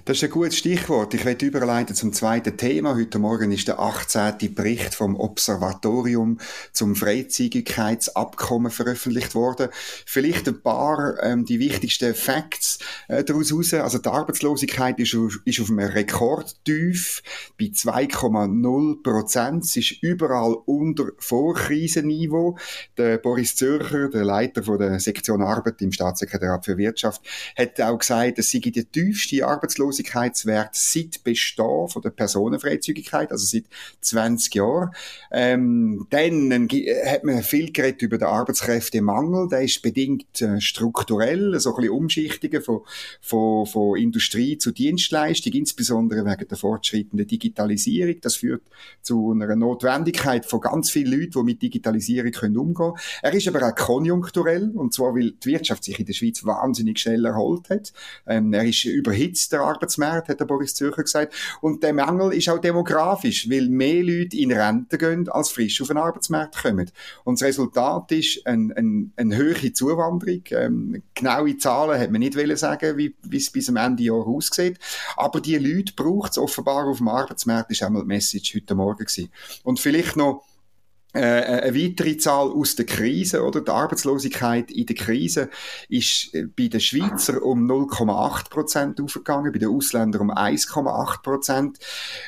Das 0.06 0.18
ist 0.18 0.24
ein 0.24 0.30
gutes 0.30 0.58
Stichwort. 0.58 1.14
Ich 1.14 1.26
werde 1.26 1.46
überleiten 1.46 1.94
zum 1.94 2.14
zweiten 2.14 2.56
Thema. 2.56 2.96
Heute 2.96 3.20
Morgen 3.20 3.52
ist 3.52 3.68
der 3.68 3.80
18. 3.80 4.56
Bericht 4.56 4.96
vom 4.96 5.18
Observatorium 5.18 6.40
zum 6.72 6.96
Freizügigkeitsabkommen 6.96 8.72
veröffentlicht 8.72 9.36
worden. 9.36 9.68
Vielleicht 10.06 10.48
ein 10.48 10.62
paar 10.62 11.22
ähm, 11.22 11.44
die 11.44 11.60
wichtigsten 11.60 12.16
Facts 12.16 12.80
äh, 13.10 13.26
daraus 13.26 13.54
raus. 13.54 13.74
Also 13.74 13.98
die 13.98 14.08
Arbeitslosigkeit 14.08 14.98
ist 15.00 15.14
auf, 15.16 15.40
ist 15.44 15.60
auf 15.60 15.70
einem 15.70 15.90
Rekordtief 15.90 17.22
bei 17.60 17.66
2,0 17.66 19.04
Prozent. 19.04 19.66
Es 19.66 19.76
ist 19.76 20.02
überall 20.02 20.56
unter 20.66 21.08
Vorkrisenniveau. 21.18 22.58
Der 22.98 23.18
Boris 23.18 23.41
Zürcher, 23.44 24.10
der 24.10 24.24
Leiter 24.24 24.64
von 24.64 24.78
der 24.78 25.00
Sektion 25.00 25.42
Arbeit 25.42 25.82
im 25.82 25.92
Staatssekretariat 25.92 26.66
für 26.66 26.78
Wirtschaft, 26.78 27.22
hat 27.58 27.80
auch 27.82 27.98
gesagt, 27.98 28.40
es 28.40 28.52
sei 28.52 28.60
der 28.60 28.90
tiefste 28.90 29.46
Arbeitslosigkeitswert 29.46 30.70
seit 30.74 31.24
Bestehen 31.24 31.88
von 31.88 32.02
der 32.02 32.12
Personenfreizügigkeit, 32.12 33.32
also 33.32 33.46
seit 33.46 33.66
20 34.02 34.56
Jahren. 34.56 34.92
Ähm, 35.32 36.08
dann 36.10 36.52
äh, 36.52 37.06
hat 37.06 37.24
man 37.24 37.44
viel 37.44 37.72
geredet 37.72 38.02
über 38.02 38.18
den 38.18 38.28
Arbeitskräftemangel, 38.28 39.48
der 39.50 39.62
ist 39.62 39.82
bedingt 39.82 40.42
äh, 40.42 40.60
strukturell, 40.60 41.60
so 41.60 41.72
ein 41.72 41.76
bisschen 41.76 41.92
Umschichtungen 41.92 42.62
von, 42.62 42.82
von, 43.22 43.66
von 43.66 43.98
Industrie 43.98 44.58
zu 44.58 44.72
Dienstleistung, 44.72 45.54
insbesondere 45.54 46.26
wegen 46.26 46.48
der 46.48 46.58
fortschreitenden 46.58 47.28
Digitalisierung. 47.28 48.16
Das 48.22 48.36
führt 48.36 48.64
zu 49.02 49.32
einer 49.32 49.56
Notwendigkeit 49.56 50.46
von 50.46 50.62
ganz 50.62 50.90
vielen 50.90 51.12
Leuten, 51.12 51.32
die 51.32 51.44
mit 51.44 51.62
Digitalisierung 51.62 52.32
können 52.32 52.58
umgehen 52.58 52.94
können. 53.22 53.31
Er 53.32 53.38
ist 53.38 53.48
aber 53.48 53.66
auch 53.66 53.74
konjunkturell, 53.74 54.72
und 54.76 54.94
zwar, 54.94 55.16
weil 55.16 55.32
die 55.32 55.52
Wirtschaft 55.52 55.86
sich 55.86 55.98
in 55.98 56.06
der 56.06 56.12
Schweiz 56.12 56.44
wahnsinnig 56.44 57.00
schnell 57.00 57.24
erholt 57.24 57.70
hat. 57.70 57.94
Ähm, 58.28 58.52
er 58.52 58.66
ist 58.66 58.84
überhitzt, 58.84 59.54
der 59.54 59.62
Arbeitsmarkt, 59.62 60.28
hat 60.28 60.42
der 60.42 60.46
Boris 60.46 60.76
Zürcher 60.76 61.04
gesagt. 61.04 61.34
Und 61.62 61.82
der 61.82 61.94
Mangel 61.94 62.34
ist 62.34 62.50
auch 62.50 62.60
demografisch, 62.60 63.50
weil 63.50 63.70
mehr 63.70 64.04
Leute 64.04 64.36
in 64.36 64.52
Rente 64.52 64.98
gehen, 64.98 65.30
als 65.30 65.50
frisch 65.50 65.82
auf 65.82 65.88
den 65.88 65.96
Arbeitsmarkt 65.96 66.62
kommen. 66.62 66.92
Und 67.24 67.40
das 67.40 67.48
Resultat 67.48 68.12
ist 68.12 68.46
eine, 68.46 68.76
eine, 68.76 69.12
eine 69.16 69.38
höhere 69.38 69.72
Zuwanderung. 69.72 70.44
Ähm, 70.50 71.02
genaue 71.14 71.58
Zahlen 71.58 72.02
hat 72.02 72.12
man 72.12 72.20
nicht 72.20 72.36
sagen, 72.58 72.98
wie, 72.98 73.16
wie 73.24 73.38
es 73.38 73.50
bis 73.50 73.70
am 73.70 73.78
Ende 73.78 74.04
Jahr 74.04 74.28
aussieht. 74.28 74.78
Aber 75.16 75.40
die 75.40 75.56
Leute 75.58 75.94
braucht 75.96 76.32
es 76.32 76.38
offenbar 76.38 76.86
auf 76.86 76.98
dem 76.98 77.08
Arbeitsmarkt, 77.08 77.72
ist 77.72 77.82
einmal 77.82 78.02
die 78.02 78.10
Message 78.10 78.56
heute 78.56 78.76
Morgen 78.76 79.06
gewesen. 79.06 79.30
Und 79.64 79.80
vielleicht 79.80 80.18
noch 80.18 80.44
eine 81.14 81.76
weitere 81.76 82.18
Zahl 82.18 82.50
aus 82.50 82.76
der 82.76 82.86
Krise, 82.86 83.44
oder? 83.44 83.62
Die 83.62 83.72
Arbeitslosigkeit 83.72 84.72
in 84.72 84.86
der 84.86 84.96
Krise 84.96 85.50
ist 85.90 86.34
äh, 86.34 86.46
bei 86.46 86.68
den 86.68 86.80
Schweizer 86.80 87.44
um 87.44 87.70
0,8 87.70 88.50
Prozent 88.50 89.02
aufgegangen, 89.02 89.52
bei 89.52 89.60
den 89.60 89.70
Ausländern 89.70 90.22
um 90.22 90.32
1,8 90.32 91.22
Prozent. 91.22 91.80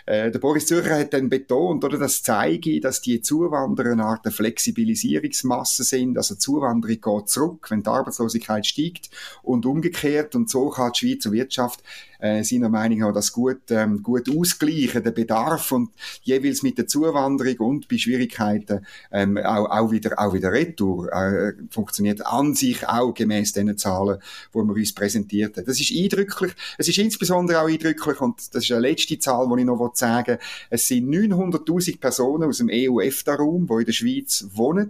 Äh, 0.05 0.31
der 0.31 0.39
Boris 0.39 0.65
Zürcher 0.65 0.99
hat 0.99 1.13
dann 1.13 1.29
betont, 1.29 1.85
oder, 1.85 1.97
das 1.97 2.23
zeige, 2.23 2.81
dass 2.81 3.01
die 3.01 3.21
Zuwanderer 3.21 3.93
eine 3.93 4.03
Art 4.03 4.31
Flexibilisierungsmasse 4.31 5.83
sind. 5.83 6.17
Also 6.17 6.35
die 6.35 6.39
Zuwanderung 6.39 6.99
geht 6.99 7.29
zurück, 7.29 7.67
wenn 7.69 7.83
die 7.83 7.89
Arbeitslosigkeit 7.89 8.65
steigt 8.65 9.09
und 9.41 9.65
umgekehrt. 9.65 10.35
Und 10.35 10.49
so 10.49 10.69
kann 10.69 10.91
die 10.91 11.07
Schweizer 11.07 11.31
Wirtschaft 11.31 11.83
äh, 12.23 12.43
seiner 12.43 12.69
Meinung 12.69 12.99
nach 12.99 13.13
das 13.13 13.33
gut, 13.33 13.69
ähm, 13.69 14.01
gut 14.01 14.29
ausgleichen, 14.29 15.03
den 15.03 15.13
Bedarf 15.13 15.73
und 15.73 15.89
jeweils 16.21 16.63
mit 16.63 16.77
der 16.77 16.87
Zuwanderung 16.87 17.57
und 17.57 17.87
bei 17.89 17.97
Schwierigkeiten 17.97 18.85
ähm, 19.11 19.37
auch, 19.37 19.69
auch, 19.69 19.91
wieder, 19.91 20.17
auch 20.17 20.33
wieder 20.33 20.53
retour. 20.53 21.11
Äh, 21.11 21.53
funktioniert 21.69 22.25
an 22.25 22.55
sich 22.55 22.87
auch 22.87 23.13
gemäß 23.13 23.51
den 23.51 23.77
Zahlen, 23.77 24.19
die 24.53 24.57
wir 24.57 24.73
uns 24.73 24.95
präsentiert 24.95 25.57
haben. 25.57 25.65
Das 25.65 25.81
ist 25.81 25.91
eindrücklich. 25.93 26.53
Es 26.77 26.87
ist 26.87 26.97
insbesondere 26.97 27.59
auch 27.59 27.67
eindrücklich 27.67 28.21
und 28.21 28.55
das 28.55 28.63
ist 28.63 28.71
eine 28.71 28.87
letzte 28.87 29.19
Zahl, 29.19 29.45
die 29.53 29.59
ich 29.59 29.65
noch 29.65 29.91
sagen 29.93 30.37
will. 30.37 30.39
Es 30.69 30.87
sind 30.87 31.09
900.000 31.09 31.99
Personen 31.99 32.47
aus 32.47 32.59
dem 32.59 32.69
EU-EFTA-Raum, 32.71 33.67
die 33.67 33.73
in 33.73 33.85
der 33.85 33.91
Schweiz 33.91 34.47
wohnen 34.53 34.89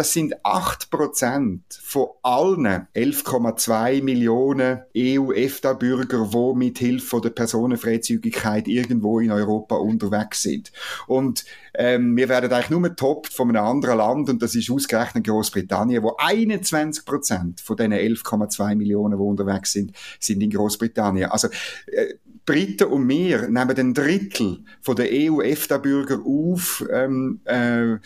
das 0.00 0.12
sind 0.14 0.34
8% 0.44 1.60
von 1.82 2.08
allen 2.22 2.86
11,2 2.94 4.02
Millionen 4.02 4.80
EU-EFTA-Bürger, 4.96 6.30
die 6.32 6.58
mit 6.58 6.69
Hilfe 6.78 7.20
der 7.20 7.30
Personenfreizügigkeit 7.30 8.68
irgendwo 8.68 9.20
in 9.20 9.30
Europa 9.30 9.76
unterwegs 9.76 10.42
sind. 10.42 10.72
Und 11.06 11.44
ähm, 11.74 12.16
wir 12.16 12.28
werden 12.28 12.52
eigentlich 12.52 12.70
nur 12.70 12.82
getoppt 12.82 13.32
von 13.32 13.48
einem 13.48 13.64
anderen 13.64 13.98
Land 13.98 14.28
und 14.28 14.42
das 14.42 14.54
ist 14.54 14.70
ausgerechnet 14.70 15.26
Großbritannien, 15.26 16.02
wo 16.02 16.16
21% 16.16 17.62
von 17.62 17.76
diesen 17.76 17.92
11,2 17.92 18.74
Millionen, 18.74 19.18
die 19.18 19.24
unterwegs 19.24 19.72
sind, 19.72 19.92
sind 20.18 20.42
in 20.42 20.50
Großbritannien. 20.50 21.30
Also 21.30 21.48
äh, 21.86 22.14
Briten 22.50 22.88
und 22.88 23.08
wir 23.08 23.48
nehmen 23.48 23.76
ein 23.76 23.94
Drittel 23.94 24.64
von 24.80 24.96
der 24.96 25.08
EU-EFTA-Bürger 25.08 26.20
auf, 26.26 26.84
ähm, 26.92 27.40
äh, 27.44 27.92
äh, 27.92 27.98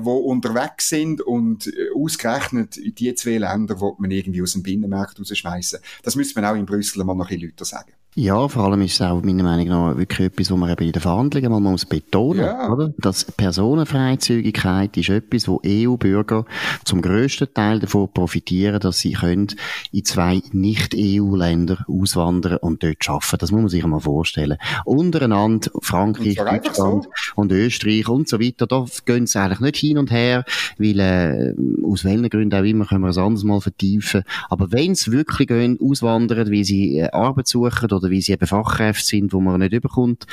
wo 0.00 0.16
unterwegs 0.18 0.90
sind 0.90 1.22
und 1.22 1.68
äh, 1.68 1.88
ausgerechnet 1.94 2.78
die 2.98 3.14
zwei 3.14 3.38
Länder, 3.38 3.80
wo 3.80 3.96
man 3.98 4.10
irgendwie 4.10 4.42
aus 4.42 4.52
dem 4.52 4.62
Binnenmarkt 4.62 5.18
rausschmeißen. 5.18 5.78
Das 6.02 6.16
müsste 6.16 6.38
man 6.38 6.50
auch 6.50 6.58
in 6.58 6.66
Brüssel 6.66 7.02
mal 7.04 7.14
noch 7.14 7.30
ein 7.30 7.36
bisschen 7.36 7.48
Leute 7.48 7.64
sagen. 7.64 7.92
Ja, 8.14 8.48
vor 8.48 8.64
allem 8.64 8.82
ist 8.82 8.94
es 8.94 9.02
auch 9.02 9.22
meiner 9.22 9.44
Meinung 9.44 9.68
nach 9.68 9.96
wirklich 9.96 10.26
etwas, 10.26 10.50
was 10.50 10.58
man 10.58 10.70
eben 10.70 10.86
in 10.86 10.92
den 10.92 11.00
Verhandlungen 11.02 11.52
mal 11.52 11.60
muss 11.60 11.84
betonen 11.84 12.46
ja. 12.46 12.68
oder? 12.68 12.92
Dass 12.98 13.24
Personenfreizügigkeit 13.24 14.96
ist 14.96 15.10
etwas, 15.10 15.46
wo 15.46 15.60
EU-Bürger 15.64 16.44
zum 16.84 17.00
grössten 17.00 17.52
Teil 17.54 17.78
davon 17.78 18.12
profitieren, 18.12 18.80
dass 18.80 18.98
sie 18.98 19.12
können 19.12 19.48
in 19.92 20.04
zwei 20.04 20.42
Nicht-EU-Länder 20.50 21.84
auswandern 21.86 22.56
und 22.56 22.82
dort 22.82 23.08
arbeiten. 23.08 23.38
Das 23.38 23.52
muss 23.52 23.60
man 23.60 23.68
sich 23.68 23.86
mal 23.86 24.00
vorstellen. 24.00 24.58
Untereinander, 24.84 25.70
Frankreich, 25.80 26.36
Deutschland 26.36 27.04
so. 27.04 27.10
Und 27.38 27.52
Österreich 27.52 28.08
und 28.08 28.28
so 28.28 28.40
weiter, 28.40 28.66
da 28.66 28.84
gehen 29.06 29.26
sie 29.26 29.38
eigentlich 29.40 29.60
nicht 29.60 29.76
hin 29.76 29.98
und 29.98 30.10
her, 30.10 30.44
weil 30.76 30.98
äh, 30.98 31.54
aus 31.84 32.04
welchen 32.04 32.28
Gründen 32.28 32.58
auch 32.58 32.64
immer 32.64 32.84
können 32.84 33.02
wir 33.02 33.10
es 33.10 33.18
anders 33.18 33.44
mal 33.44 33.60
vertiefen. 33.60 34.24
Aber 34.48 34.72
wenn 34.72 34.94
sie 34.94 35.12
wirklich 35.12 35.48
gehen, 35.48 35.78
auswandern, 35.80 36.50
weil 36.50 36.64
sie 36.64 36.98
äh, 36.98 37.10
Arbeit 37.10 37.48
suchen 37.48 37.90
oder 37.90 38.10
weil 38.10 38.20
sie 38.20 38.32
eben 38.32 38.46
Fachkräfte 38.46 39.06
sind, 39.06 39.32
wo 39.32 39.40
man 39.40 39.60
nicht 39.60 39.72
überkommt, 39.72 40.26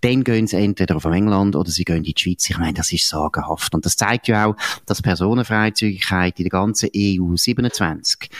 dann 0.00 0.24
gehen 0.24 0.46
sie 0.46 0.56
entweder 0.56 0.96
auf 0.96 1.04
England 1.04 1.56
oder 1.56 1.70
sie 1.70 1.84
gehen 1.84 1.98
in 1.98 2.02
die 2.04 2.14
Schweiz. 2.16 2.48
Ich 2.48 2.58
meine, 2.58 2.74
das 2.74 2.92
ist 2.92 3.08
sagenhaft. 3.08 3.74
Und 3.74 3.84
das 3.84 3.96
zeigt 3.96 4.28
ja 4.28 4.46
auch, 4.46 4.56
dass 4.86 5.02
Personenfreizügigkeit 5.02 6.38
in 6.38 6.44
der 6.44 6.50
ganzen 6.50 6.90
EU 6.96 7.36
27 7.36 8.30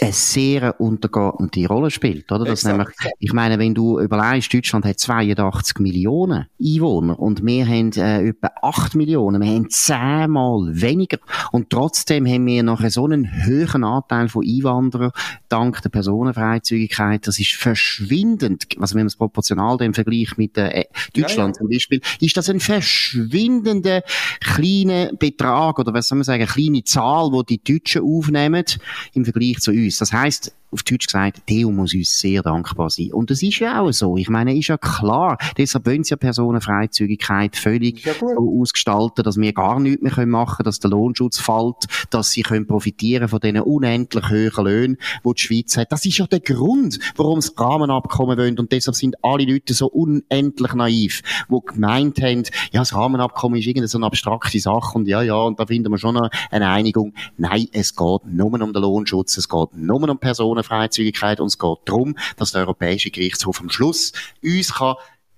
eine 0.00 0.12
sehr 0.12 0.80
untergeordnete 0.80 1.66
Rolle 1.66 1.90
spielt, 1.90 2.30
oder? 2.32 2.44
Das 2.44 2.64
nämlich, 2.64 2.88
ich 3.18 3.32
meine, 3.32 3.58
wenn 3.58 3.74
du 3.74 4.00
überlegst, 4.00 4.52
Deutschland 4.52 4.84
hat 4.84 4.98
82 4.98 5.78
Millionen 5.78 6.46
Einwohner 6.60 7.18
und 7.18 7.44
wir 7.44 7.66
haben 7.66 7.92
äh, 7.92 8.28
etwa 8.28 8.50
8 8.62 8.94
Millionen, 8.94 9.42
wir 9.42 9.50
haben 9.50 9.68
zehnmal 9.68 10.68
weniger 10.72 11.18
und 11.52 11.70
trotzdem 11.70 12.26
haben 12.26 12.46
wir 12.46 12.62
noch 12.62 12.82
so 12.88 13.04
einen 13.04 13.44
höheren 13.44 13.84
Anteil 13.84 14.28
von 14.28 14.44
Einwanderern 14.46 15.12
dank 15.48 15.82
der 15.82 15.90
Personenfreizügigkeit. 15.90 17.26
Das 17.26 17.38
ist 17.38 17.52
verschwindend, 17.52 18.66
also 18.80 18.94
wenn 18.94 19.02
man 19.02 19.08
es 19.08 19.16
proportional 19.16 19.76
dem 19.76 19.92
Vergleich 19.92 20.36
mit 20.36 20.56
äh, 20.56 20.84
Deutschland 21.14 21.36
ja, 21.38 21.46
ja. 21.46 21.52
zum 21.52 21.68
Beispiel, 21.68 22.00
ist 22.20 22.36
das 22.36 22.48
ein 22.48 22.60
verschwindender 22.60 24.02
kleiner 24.40 25.12
Betrag 25.12 25.78
oder 25.78 25.92
was 25.92 26.08
soll 26.08 26.16
man 26.16 26.24
sagen, 26.24 26.42
eine 26.42 26.50
kleine 26.50 26.84
Zahl, 26.84 27.32
wo 27.32 27.42
die 27.42 27.62
Deutschen 27.62 28.02
aufnehmen 28.02 28.64
im 29.12 29.24
Vergleich 29.24 29.58
zu 29.58 29.72
uns. 29.84 29.98
Das 29.98 30.12
heißt, 30.12 30.52
auf 30.70 30.82
Deutsch 30.82 31.06
gesagt, 31.06 31.46
Theo 31.46 31.70
muss 31.70 31.94
uns 31.94 32.18
sehr 32.18 32.42
dankbar 32.42 32.90
sein. 32.90 33.12
Und 33.12 33.30
das 33.30 33.42
ist 33.42 33.58
ja 33.58 33.80
auch 33.80 33.92
so. 33.92 34.16
Ich 34.16 34.28
meine, 34.28 34.56
ist 34.56 34.68
ja 34.68 34.78
klar. 34.78 35.36
Deshalb 35.56 35.86
wollen 35.86 36.04
sie 36.04 36.10
ja 36.10 36.16
Personenfreizügigkeit 36.16 37.56
völlig 37.56 38.04
ja 38.04 38.14
so 38.14 38.60
ausgestalten, 38.60 39.24
dass 39.24 39.36
wir 39.36 39.52
gar 39.52 39.80
nichts 39.80 40.02
mehr 40.02 40.26
machen 40.26 40.56
können, 40.58 40.64
dass 40.64 40.78
der 40.78 40.90
Lohnschutz 40.90 41.38
fällt, 41.38 41.86
dass 42.10 42.30
sie 42.30 42.42
können 42.42 42.66
profitieren 42.66 43.28
von 43.28 43.40
diesen 43.40 43.60
unendlich 43.60 44.28
hohen 44.28 44.64
Löhnen, 44.64 44.96
die 45.24 45.34
die 45.34 45.40
Schweiz 45.40 45.76
hat. 45.76 45.92
Das 45.92 46.04
ist 46.04 46.18
ja 46.18 46.26
der 46.26 46.40
Grund, 46.40 46.98
warum 47.16 47.40
sie 47.40 47.50
Rahmenabkommen 47.56 48.38
wollen. 48.38 48.58
Und 48.58 48.72
deshalb 48.72 48.96
sind 48.96 49.16
alle 49.22 49.44
Leute 49.44 49.74
so 49.74 49.86
unendlich 49.88 50.74
naiv, 50.74 51.22
die 51.50 51.58
gemeint 51.66 52.20
haben, 52.22 52.44
ja, 52.72 52.80
das 52.80 52.94
Rahmenabkommen 52.94 53.58
ist 53.58 53.66
irgendeine 53.66 53.88
so 53.88 53.98
eine 53.98 54.06
abstrakte 54.06 54.58
Sache 54.60 54.98
und 54.98 55.08
ja, 55.08 55.22
ja, 55.22 55.34
und 55.34 55.58
da 55.58 55.66
finden 55.66 55.90
wir 55.90 55.98
schon 55.98 56.16
eine 56.16 56.68
Einigung. 56.68 57.14
Nein, 57.36 57.66
es 57.72 57.94
geht 57.94 58.24
nur 58.26 58.52
um 58.52 58.72
den 58.72 58.82
Lohnschutz, 58.82 59.36
es 59.36 59.48
geht 59.48 59.74
nur 59.74 60.08
um 60.08 60.18
Personen 60.18 60.59
Freizügigkeit 60.64 61.40
und 61.40 61.48
es 61.48 61.58
geht 61.58 61.78
darum, 61.84 62.16
dass 62.36 62.52
der 62.52 62.62
Europäische 62.62 63.10
Gerichtshof 63.10 63.60
am 63.60 63.70
Schluss 63.70 64.12
uns 64.42 64.74
kann 64.74 64.96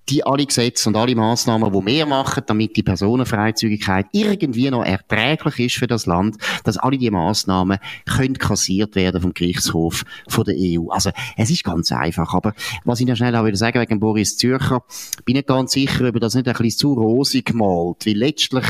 die 0.09 0.25
alle 0.25 0.45
Gesetze 0.45 0.89
und 0.89 0.95
alle 0.95 1.15
Massnahmen, 1.15 1.71
die 1.71 1.85
wir 1.85 2.05
machen, 2.05 2.43
damit 2.45 2.75
die 2.75 2.83
Personenfreizügigkeit 2.83 4.07
irgendwie 4.11 4.69
noch 4.69 4.83
erträglich 4.83 5.59
ist 5.59 5.75
für 5.77 5.87
das 5.87 6.05
Land, 6.05 6.37
dass 6.63 6.77
alle 6.77 6.97
die 6.97 7.09
Massnahmen 7.09 7.79
können 8.05 8.37
kassiert 8.37 8.95
werden 8.95 9.21
vom 9.21 9.33
Gerichtshof 9.33 10.03
von 10.27 10.43
der 10.43 10.55
EU. 10.57 10.89
Also 10.89 11.11
es 11.37 11.49
ist 11.49 11.63
ganz 11.63 11.91
einfach. 11.91 12.33
Aber 12.33 12.53
was 12.83 12.99
ich 12.99 13.07
noch 13.07 13.15
schnell 13.15 13.35
auch 13.35 13.45
wieder 13.45 13.57
sagen 13.57 13.79
wegen 13.79 13.99
Boris 13.99 14.37
Zürcher, 14.37 14.83
bin 15.25 15.37
ich 15.37 15.45
ganz 15.45 15.71
sicher, 15.71 16.09
ob 16.09 16.19
das 16.19 16.35
nicht 16.35 16.47
ein 16.47 16.53
bisschen 16.53 16.79
zu 16.79 16.93
rosig 16.93 17.53
malt, 17.53 18.05
weil 18.05 18.17
letztlich 18.17 18.65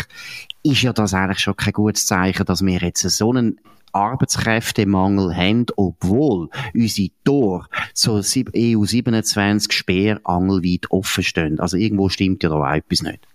ist 0.61 0.83
ja 0.83 0.93
das 0.93 1.13
eigentlich 1.13 1.39
schon 1.39 1.55
kein 1.55 1.73
gutes 1.73 2.05
Zeichen, 2.05 2.45
dass 2.45 2.63
wir 2.63 2.79
jetzt 2.79 3.01
so 3.01 3.31
einen 3.31 3.59
Arbeitskräftemangel 3.93 5.35
haben, 5.35 5.65
obwohl 5.75 6.49
unsere 6.73 7.09
Tore 7.23 7.67
so 7.93 8.15
EU 8.17 8.85
27 8.85 9.71
speerangelweit 9.71 10.91
offen 10.91 11.23
stehen. 11.23 11.59
Also 11.59 11.77
irgendwo 11.77 12.09
stimmt 12.09 12.43
ja 12.43 12.49
da 12.49 12.55
auch 12.55 12.73
etwas 12.73 13.01
nicht. 13.01 13.27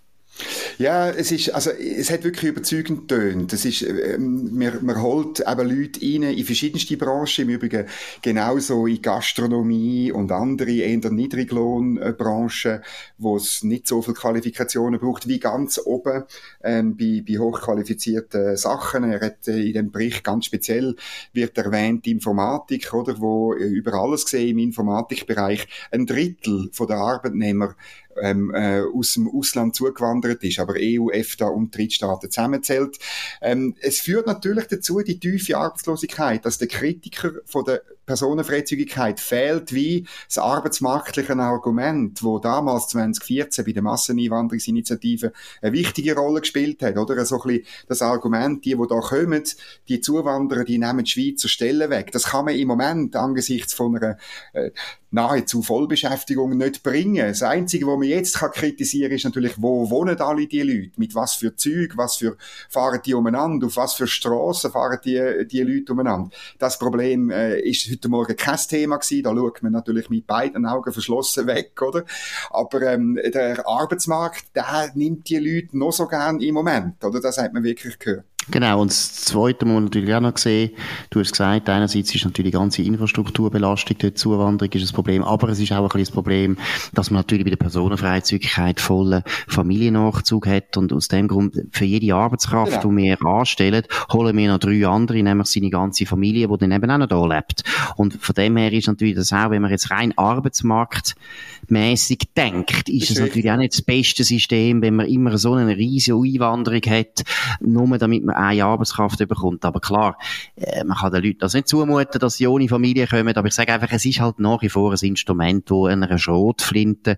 Ja, 0.77 1.09
es 1.09 1.31
ist, 1.31 1.49
also, 1.53 1.71
es 1.71 2.09
hat 2.09 2.23
wirklich 2.23 2.51
überzeugend 2.51 3.09
tönt. 3.09 3.51
Es 3.51 3.65
ist, 3.65 3.81
ähm, 3.81 4.57
man, 4.57 4.85
man 4.85 5.01
holt 5.01 5.41
eben 5.41 5.69
Leute 5.69 5.99
rein 6.01 6.23
in 6.23 6.45
verschiedenste 6.45 6.95
Branchen, 6.95 7.43
im 7.43 7.49
Übrigen 7.49 7.85
genauso 8.21 8.87
in 8.87 9.01
Gastronomie 9.01 10.11
und 10.11 10.31
andere 10.31 10.71
eher 10.71 11.11
Niedriglohnbranchen, 11.11 12.81
wo 13.17 13.35
es 13.37 13.63
nicht 13.63 13.87
so 13.87 14.01
viel 14.01 14.13
Qualifikationen 14.13 14.99
braucht, 14.99 15.27
wie 15.27 15.39
ganz 15.39 15.79
oben, 15.83 16.23
ähm, 16.63 16.95
bei, 16.95 17.23
bei 17.27 17.37
hochqualifizierten 17.37 18.55
Sachen. 18.55 19.03
Er 19.03 19.21
hat 19.21 19.47
äh, 19.47 19.61
in 19.61 19.73
dem 19.73 19.91
Bericht 19.91 20.23
ganz 20.23 20.45
speziell 20.45 20.95
wird 21.33 21.57
erwähnt 21.57 22.07
Informatik, 22.07 22.93
oder, 22.93 23.19
wo 23.19 23.53
äh, 23.53 23.63
über 23.65 23.93
alles 23.93 24.25
gesehen 24.25 24.49
im 24.49 24.59
Informatikbereich 24.59 25.67
ein 25.91 26.05
Drittel 26.05 26.69
von 26.71 26.87
der 26.87 26.97
Arbeitnehmer 26.97 27.75
ähm, 28.21 28.53
äh, 28.53 28.81
aus 28.81 29.13
dem 29.13 29.29
Ausland 29.29 29.75
zugewandert 29.75 30.43
ist, 30.43 30.59
aber 30.59 30.75
EU, 30.77 31.09
EFTA 31.09 31.47
und 31.47 31.75
Drittstaaten 31.75 32.29
zusammenzählt. 32.29 32.97
Ähm, 33.41 33.75
es 33.81 33.99
führt 33.99 34.27
natürlich 34.27 34.67
dazu, 34.67 35.01
die 35.01 35.19
tiefe 35.19 35.57
Arbeitslosigkeit, 35.57 36.45
dass 36.45 36.57
der 36.57 36.67
Kritiker 36.67 37.31
von 37.45 37.65
der 37.65 37.81
Personenfreizügigkeit 38.09 39.19
fehlt 39.19 39.71
wie 39.71 40.07
das 40.27 40.39
arbeitsmarktliche 40.39 41.37
Argument, 41.37 42.23
wo 42.23 42.39
damals 42.39 42.87
2014 42.87 43.63
bei 43.63 43.71
der 43.71 43.83
Masseneinwanderungsinitiative 43.83 45.31
eine 45.61 45.73
wichtige 45.73 46.15
Rolle 46.15 46.41
gespielt 46.41 46.81
hat, 46.81 46.97
oder? 46.97 47.23
So 47.25 47.39
ein 47.39 47.47
bisschen 47.47 47.65
das 47.87 48.01
Argument, 48.01 48.65
die, 48.65 48.75
die 48.75 48.87
da 48.89 48.99
kommen, 48.99 49.43
die 49.87 50.01
Zuwanderer, 50.01 50.63
die 50.63 50.79
nehmen 50.79 51.03
die 51.03 51.11
Schweizer 51.11 51.47
Stellen 51.47 51.91
weg. 51.91 52.11
Das 52.11 52.23
kann 52.23 52.45
man 52.45 52.55
im 52.55 52.67
Moment 52.67 53.15
angesichts 53.15 53.75
von 53.75 53.95
einer 53.95 54.17
äh, 54.53 54.71
nahezu 55.11 55.61
Vollbeschäftigung 55.61 56.57
nicht 56.57 56.83
bringen. 56.83 57.27
Das 57.27 57.43
Einzige, 57.43 57.87
was 57.87 57.97
man 57.97 58.07
jetzt 58.07 58.37
kann 58.37 58.51
kritisieren 58.51 59.09
kann, 59.09 59.17
ist 59.17 59.25
natürlich, 59.25 59.53
wo 59.57 59.89
wohnen 59.89 60.19
alle 60.19 60.47
die 60.47 60.61
Leute? 60.61 60.91
Mit 60.97 61.15
was 61.15 61.35
für 61.35 61.55
Züg, 61.55 61.97
was 61.97 62.17
für 62.17 62.37
fahren 62.69 63.01
die 63.03 63.13
umeinander? 63.13 63.67
Auf 63.67 63.77
was 63.77 63.93
für 63.93 64.07
Straßen 64.07 64.71
fahren 64.71 64.99
die, 65.03 65.47
die 65.47 65.61
Leute 65.61 65.93
umeinander? 65.93 66.29
Das 66.57 66.77
Problem 66.77 67.29
äh, 67.29 67.59
ist 67.59 67.89
heute 67.89 68.09
Morgen 68.09 68.35
kein 68.35 68.57
Thema 68.57 68.97
gewesen. 68.97 69.23
Da 69.23 69.33
schaut 69.33 69.63
man 69.63 69.71
natürlich 69.71 70.09
mit 70.09 70.27
beiden 70.27 70.65
Augen 70.65 70.93
verschlossen 70.93 71.47
weg, 71.47 71.81
oder? 71.81 72.05
Aber 72.51 72.81
ähm, 72.81 73.19
der 73.33 73.67
Arbeitsmarkt, 73.67 74.55
der 74.55 74.91
nimmt 74.95 75.29
die 75.29 75.37
Leute 75.37 75.77
noch 75.77 75.91
so 75.91 76.07
gern 76.07 76.39
im 76.39 76.53
Moment, 76.53 77.03
oder? 77.03 77.19
Das 77.19 77.37
hat 77.37 77.53
man 77.53 77.63
wirklich 77.63 77.97
gehört. 77.97 78.28
Genau, 78.51 78.81
und 78.81 78.89
das 78.89 79.13
Zweite 79.13 79.65
muss 79.65 79.75
man 79.75 79.83
natürlich 79.85 80.13
auch 80.13 80.21
noch 80.21 80.37
sehen, 80.37 80.71
du 81.11 81.19
hast 81.19 81.31
gesagt, 81.31 81.69
einerseits 81.69 82.13
ist 82.15 82.25
natürlich 82.25 82.51
die 82.51 82.57
ganze 82.57 82.81
Infrastrukturbelastung 82.81 83.97
der 83.99 84.15
Zuwanderung 84.15 84.73
ist 84.73 84.89
ein 84.89 84.95
Problem, 84.95 85.23
aber 85.23 85.49
es 85.49 85.59
ist 85.59 85.71
auch 85.71 85.93
ein 85.93 85.99
das 85.99 86.09
Problem, 86.09 86.57
dass 86.93 87.11
man 87.11 87.19
natürlich 87.19 87.43
bei 87.43 87.51
der 87.51 87.57
Personenfreizügigkeit 87.57 88.79
vollen 88.79 89.21
Familiennachzug 89.47 90.47
hat 90.47 90.77
und 90.77 90.91
aus 90.93 91.09
dem 91.09 91.27
Grund 91.27 91.61
für 91.71 91.85
jede 91.85 92.15
Arbeitskraft, 92.15 92.81
genau. 92.81 92.95
die 92.95 93.03
wir 93.03 93.23
anstellen, 93.23 93.83
holen 94.11 94.35
wir 94.35 94.51
noch 94.51 94.59
drei 94.59 94.87
andere, 94.87 95.21
nämlich 95.21 95.47
seine 95.47 95.69
ganze 95.69 96.07
Familie, 96.07 96.47
die 96.47 96.57
dann 96.57 96.71
eben 96.71 96.89
auch 96.89 96.97
noch 96.97 97.07
da 97.07 97.23
lebt. 97.27 97.63
Und 97.97 98.15
von 98.19 98.33
dem 98.33 98.57
her 98.57 98.73
ist 98.73 98.87
natürlich 98.87 99.15
das 99.15 99.31
auch, 99.31 99.51
wenn 99.51 99.61
man 99.61 99.69
jetzt 99.69 99.91
rein 99.91 100.11
arbeitsmarktmäßig 100.17 102.29
denkt, 102.35 102.89
ist 102.89 103.11
es 103.11 103.19
natürlich 103.19 103.51
auch 103.51 103.57
nicht 103.57 103.73
das 103.73 103.83
beste 103.83 104.23
System, 104.23 104.81
wenn 104.81 104.95
man 104.95 105.05
immer 105.07 105.37
so 105.37 105.53
eine 105.53 105.77
riesige 105.77 106.17
Einwanderung 106.17 106.81
hat, 106.87 107.21
nur 107.59 107.95
damit 107.97 108.23
man 108.29 108.37
eine 108.37 108.65
Arbeitskraft 108.65 109.19
bekommt. 109.19 109.65
Aber 109.65 109.79
klar, 109.79 110.17
äh, 110.55 110.83
man 110.83 110.97
kann 110.97 111.11
den 111.11 111.23
Leuten 111.23 111.39
das 111.39 111.53
nicht 111.53 111.67
zumuten, 111.67 112.19
dass 112.19 112.37
sie 112.37 112.47
ohne 112.47 112.67
Familie 112.67 113.07
kommen, 113.07 113.35
aber 113.35 113.47
ich 113.47 113.53
sage 113.53 113.73
einfach, 113.73 113.91
es 113.91 114.05
ist 114.05 114.19
halt 114.19 114.39
nach 114.39 114.61
wie 114.61 114.69
vor 114.69 114.91
ein 114.91 114.97
Instrument, 115.01 115.69
das 115.69 115.87
einer 115.87 116.17
Schrotflinte 116.17 117.17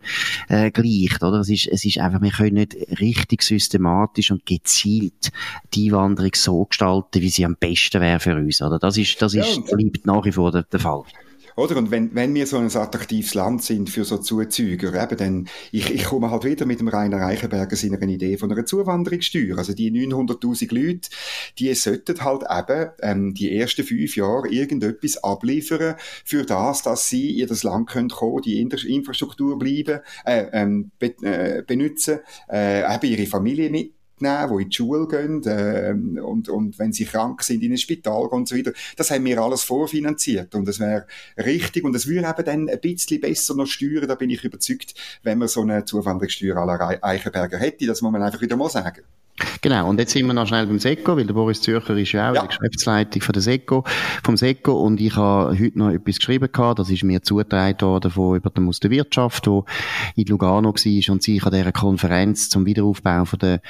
äh, 0.49 0.71
gleicht, 0.71 1.23
oder? 1.23 1.39
Es 1.39 1.49
ist, 1.49 1.67
es 1.67 1.85
ist 1.85 1.99
einfach, 1.99 2.21
wir 2.21 2.31
können 2.31 2.55
nicht 2.55 2.75
richtig 2.99 3.43
systematisch 3.43 4.31
und 4.31 4.45
gezielt 4.45 5.31
die 5.73 5.91
Einwanderung 5.91 6.31
so 6.35 6.65
gestalten, 6.65 7.21
wie 7.21 7.29
sie 7.29 7.45
am 7.45 7.55
besten 7.55 8.01
wäre 8.01 8.19
für 8.19 8.35
uns, 8.35 8.61
oder? 8.61 8.79
Das 8.79 8.97
ist, 8.97 9.21
das 9.21 9.33
ist, 9.33 9.57
ja, 9.57 9.75
bleibt 9.75 10.05
nach 10.05 10.25
wie 10.25 10.31
vor 10.31 10.51
der, 10.51 10.63
der 10.63 10.79
Fall. 10.79 11.03
Oder? 11.61 11.77
Und 11.77 11.91
wenn, 11.91 12.15
wenn 12.15 12.33
wir 12.33 12.47
so 12.47 12.57
ein 12.57 12.75
attraktives 12.75 13.35
Land 13.35 13.61
sind 13.61 13.91
für 13.91 14.03
so 14.03 14.17
Zuzüger, 14.17 14.99
eben, 14.99 15.17
dann, 15.17 15.47
ich, 15.71 15.93
ich 15.93 16.05
komme 16.05 16.31
halt 16.31 16.43
wieder 16.43 16.65
mit 16.65 16.79
dem 16.79 16.87
Rainer 16.87 17.17
Reichenberger 17.17 17.75
seiner 17.75 18.01
Idee 18.01 18.35
von 18.37 18.51
einer 18.51 18.65
Zuwanderungssteuer. 18.65 19.59
Also 19.59 19.73
die 19.73 19.91
900.000 19.91 20.73
Leute, 20.73 21.09
die 21.59 21.71
sollten 21.75 22.19
halt 22.21 22.41
eben, 22.49 22.89
ähm, 23.03 23.33
die 23.35 23.55
ersten 23.55 23.83
fünf 23.83 24.15
Jahre 24.15 24.47
irgendetwas 24.47 25.23
abliefern 25.23 25.97
für 26.25 26.45
das, 26.45 26.81
dass 26.81 27.07
sie 27.07 27.39
in 27.39 27.47
das 27.47 27.61
Land 27.61 27.89
können 27.89 28.09
kommen, 28.09 28.41
die 28.41 28.59
Infrastruktur 28.59 29.59
bleiben, 29.59 29.99
äh, 30.25 30.47
ähm, 30.53 30.89
be, 30.97 31.13
äh, 31.21 31.61
benutzen, 31.61 32.21
äh, 32.51 32.91
eben 32.91 33.05
ihre 33.05 33.27
Familie 33.27 33.69
mit 33.69 33.93
mitnehmen, 34.21 34.57
die 34.57 34.63
in 34.63 34.69
die 34.69 34.75
Schule 34.75 35.07
gehen 35.07 35.43
äh, 35.45 36.21
und, 36.21 36.49
und 36.49 36.79
wenn 36.79 36.93
sie 36.93 37.05
krank 37.05 37.43
sind, 37.43 37.63
in 37.63 37.71
ein 37.71 37.77
Spital 37.77 38.29
gehen 38.29 38.39
und 38.39 38.47
so 38.47 38.55
weiter. 38.55 38.71
Das 38.95 39.11
haben 39.11 39.25
wir 39.25 39.39
alles 39.39 39.63
vorfinanziert 39.63 40.55
und 40.55 40.67
das 40.67 40.79
wäre 40.79 41.05
richtig 41.37 41.83
und 41.83 41.93
das 41.93 42.07
würde 42.07 42.27
eben 42.27 42.45
dann 42.45 42.69
ein 42.69 42.79
bisschen 42.79 43.21
besser 43.21 43.55
noch 43.55 43.67
steuern, 43.67 44.07
da 44.07 44.15
bin 44.15 44.29
ich 44.29 44.43
überzeugt, 44.43 44.93
wenn 45.23 45.37
man 45.37 45.47
so 45.47 45.61
eine 45.61 45.85
Zuwanderungssteuer 45.85 46.65
la 46.65 46.99
Eichenberger 47.01 47.57
hätte. 47.57 47.85
Das 47.85 48.01
muss 48.01 48.11
man 48.11 48.21
einfach 48.21 48.41
wieder 48.41 48.55
mal 48.55 48.69
sagen. 48.69 49.03
Genau, 49.61 49.89
und 49.89 49.99
jetzt 49.99 50.11
sind 50.13 50.27
wir 50.27 50.33
noch 50.33 50.47
schnell 50.47 50.67
beim 50.67 50.79
SECO, 50.79 51.17
weil 51.17 51.25
der 51.25 51.33
Boris 51.33 51.61
Zürcher 51.61 51.95
ist 51.95 52.11
ja 52.11 52.31
auch 52.31 52.35
ja. 52.35 52.41
die 52.41 52.47
Geschäftsleitung 52.47 53.21
von 53.21 53.33
der 53.33 53.41
SECO, 53.41 53.83
vom 54.23 54.37
SECO 54.37 54.73
und 54.73 54.99
ich 54.99 55.15
habe 55.15 55.57
heute 55.57 55.77
noch 55.77 55.89
etwas 55.89 56.17
geschrieben 56.17 56.51
gehabt, 56.51 56.79
das 56.79 56.89
ist 56.89 57.03
mir 57.03 57.21
zugetragen 57.21 57.81
worden 57.81 58.11
von 58.11 58.35
jemandem 58.35 58.69
aus 58.69 58.79
der 58.79 58.91
Wirtschaft, 58.91 59.47
wo 59.47 59.65
in 60.15 60.25
Lugano 60.25 60.73
war 60.73 61.13
und 61.13 61.23
sich 61.23 61.43
an 61.43 61.51
dieser 61.51 61.71
Konferenz 61.71 62.49
zum 62.49 62.65
Wiederaufbau 62.65 63.25
von 63.25 63.39
der 63.39 63.61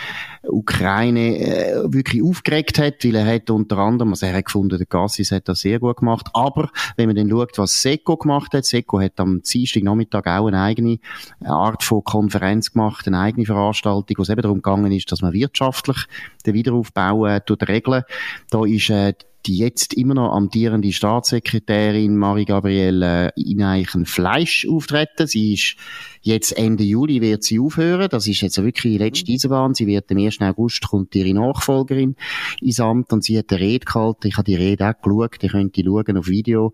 Ukraine 0.44 1.38
äh, 1.38 1.94
wirklich 1.94 2.24
aufgeregt 2.24 2.80
hat, 2.80 3.04
weil 3.04 3.16
er 3.16 3.34
hat 3.36 3.50
unter 3.50 3.78
anderem, 3.78 4.12
also 4.12 4.26
er 4.26 4.34
hat 4.34 4.46
gefunden, 4.46 4.78
der 4.78 4.88
Gassis 4.88 5.32
hat 5.32 5.48
das 5.48 5.62
sehr 5.62 5.80
gut 5.80 5.98
gemacht, 5.98 6.28
aber 6.34 6.70
wenn 6.98 7.08
man 7.08 7.16
dann 7.16 7.30
schaut, 7.30 7.58
was 7.58 7.82
SECO 7.82 8.18
gemacht 8.18 8.54
hat, 8.54 8.66
SECO 8.66 9.00
hat 9.00 9.20
am 9.20 9.42
Dienstag 9.42 9.84
Nachmittag 9.84 10.28
auch 10.28 10.48
eine 10.48 10.62
eigene 10.62 11.00
Art 11.44 11.84
von 11.84 12.04
Konferenz 12.04 12.72
gemacht, 12.72 13.08
eine 13.08 13.20
eigene 13.20 13.46
Veranstaltung, 13.46 14.18
wo 14.18 14.22
es 14.22 14.30
eben 14.30 14.42
darum 14.42 14.58
gegangen 14.58 14.92
ist, 14.92 15.12
dass 15.12 15.22
man 15.22 15.34
Wirtschaft 15.34 15.51
wirtschaftlich 15.52 16.06
den 16.46 16.54
Wiederaufbau 16.54 17.26
äh, 17.26 17.42
regeln. 17.68 18.04
Da 18.50 18.66
ist 18.66 18.90
äh, 18.90 19.14
die 19.46 19.58
jetzt 19.58 19.96
immer 19.96 20.14
noch 20.14 20.34
amtierende 20.34 20.92
Staatssekretärin 20.92 22.16
Marie-Gabrielle 22.16 23.34
äh, 23.36 23.42
Ineichen 23.42 24.06
Fleisch 24.06 24.68
auftreten. 24.70 25.26
Sie 25.26 25.54
ist 25.54 25.76
jetzt 26.22 26.56
Ende 26.58 26.84
Juli 26.84 27.22
wird 27.22 27.44
sie 27.44 27.60
aufhören. 27.60 28.08
Das 28.10 28.28
ist 28.28 28.42
jetzt 28.42 28.62
wirklich 28.64 28.94
die 28.94 28.98
letzte 29.00 29.32
mhm. 29.32 29.36
Eisenbahn. 29.36 29.74
Sie 29.74 29.88
wird 29.88 30.12
am 30.12 30.20
1. 30.20 30.42
August 30.42 30.88
kommt 30.88 31.16
ihre 31.16 31.34
Nachfolgerin 31.34 32.16
ins 32.62 32.80
Amt 32.80 33.12
und 33.14 33.24
sie 33.24 33.38
hat 33.38 33.52
eine 33.52 33.62
Rede 33.62 33.86
gehalten. 33.86 34.28
Ich 34.28 34.38
habe 34.38 34.46
die 34.46 34.56
Rede 34.56 34.88
auch 34.88 35.02
geschaut. 35.02 35.44
Ihr 35.44 35.50
könnt 35.50 35.76
die 35.76 35.84
schauen 35.84 36.18
auf 36.18 36.28
Video. 36.28 36.74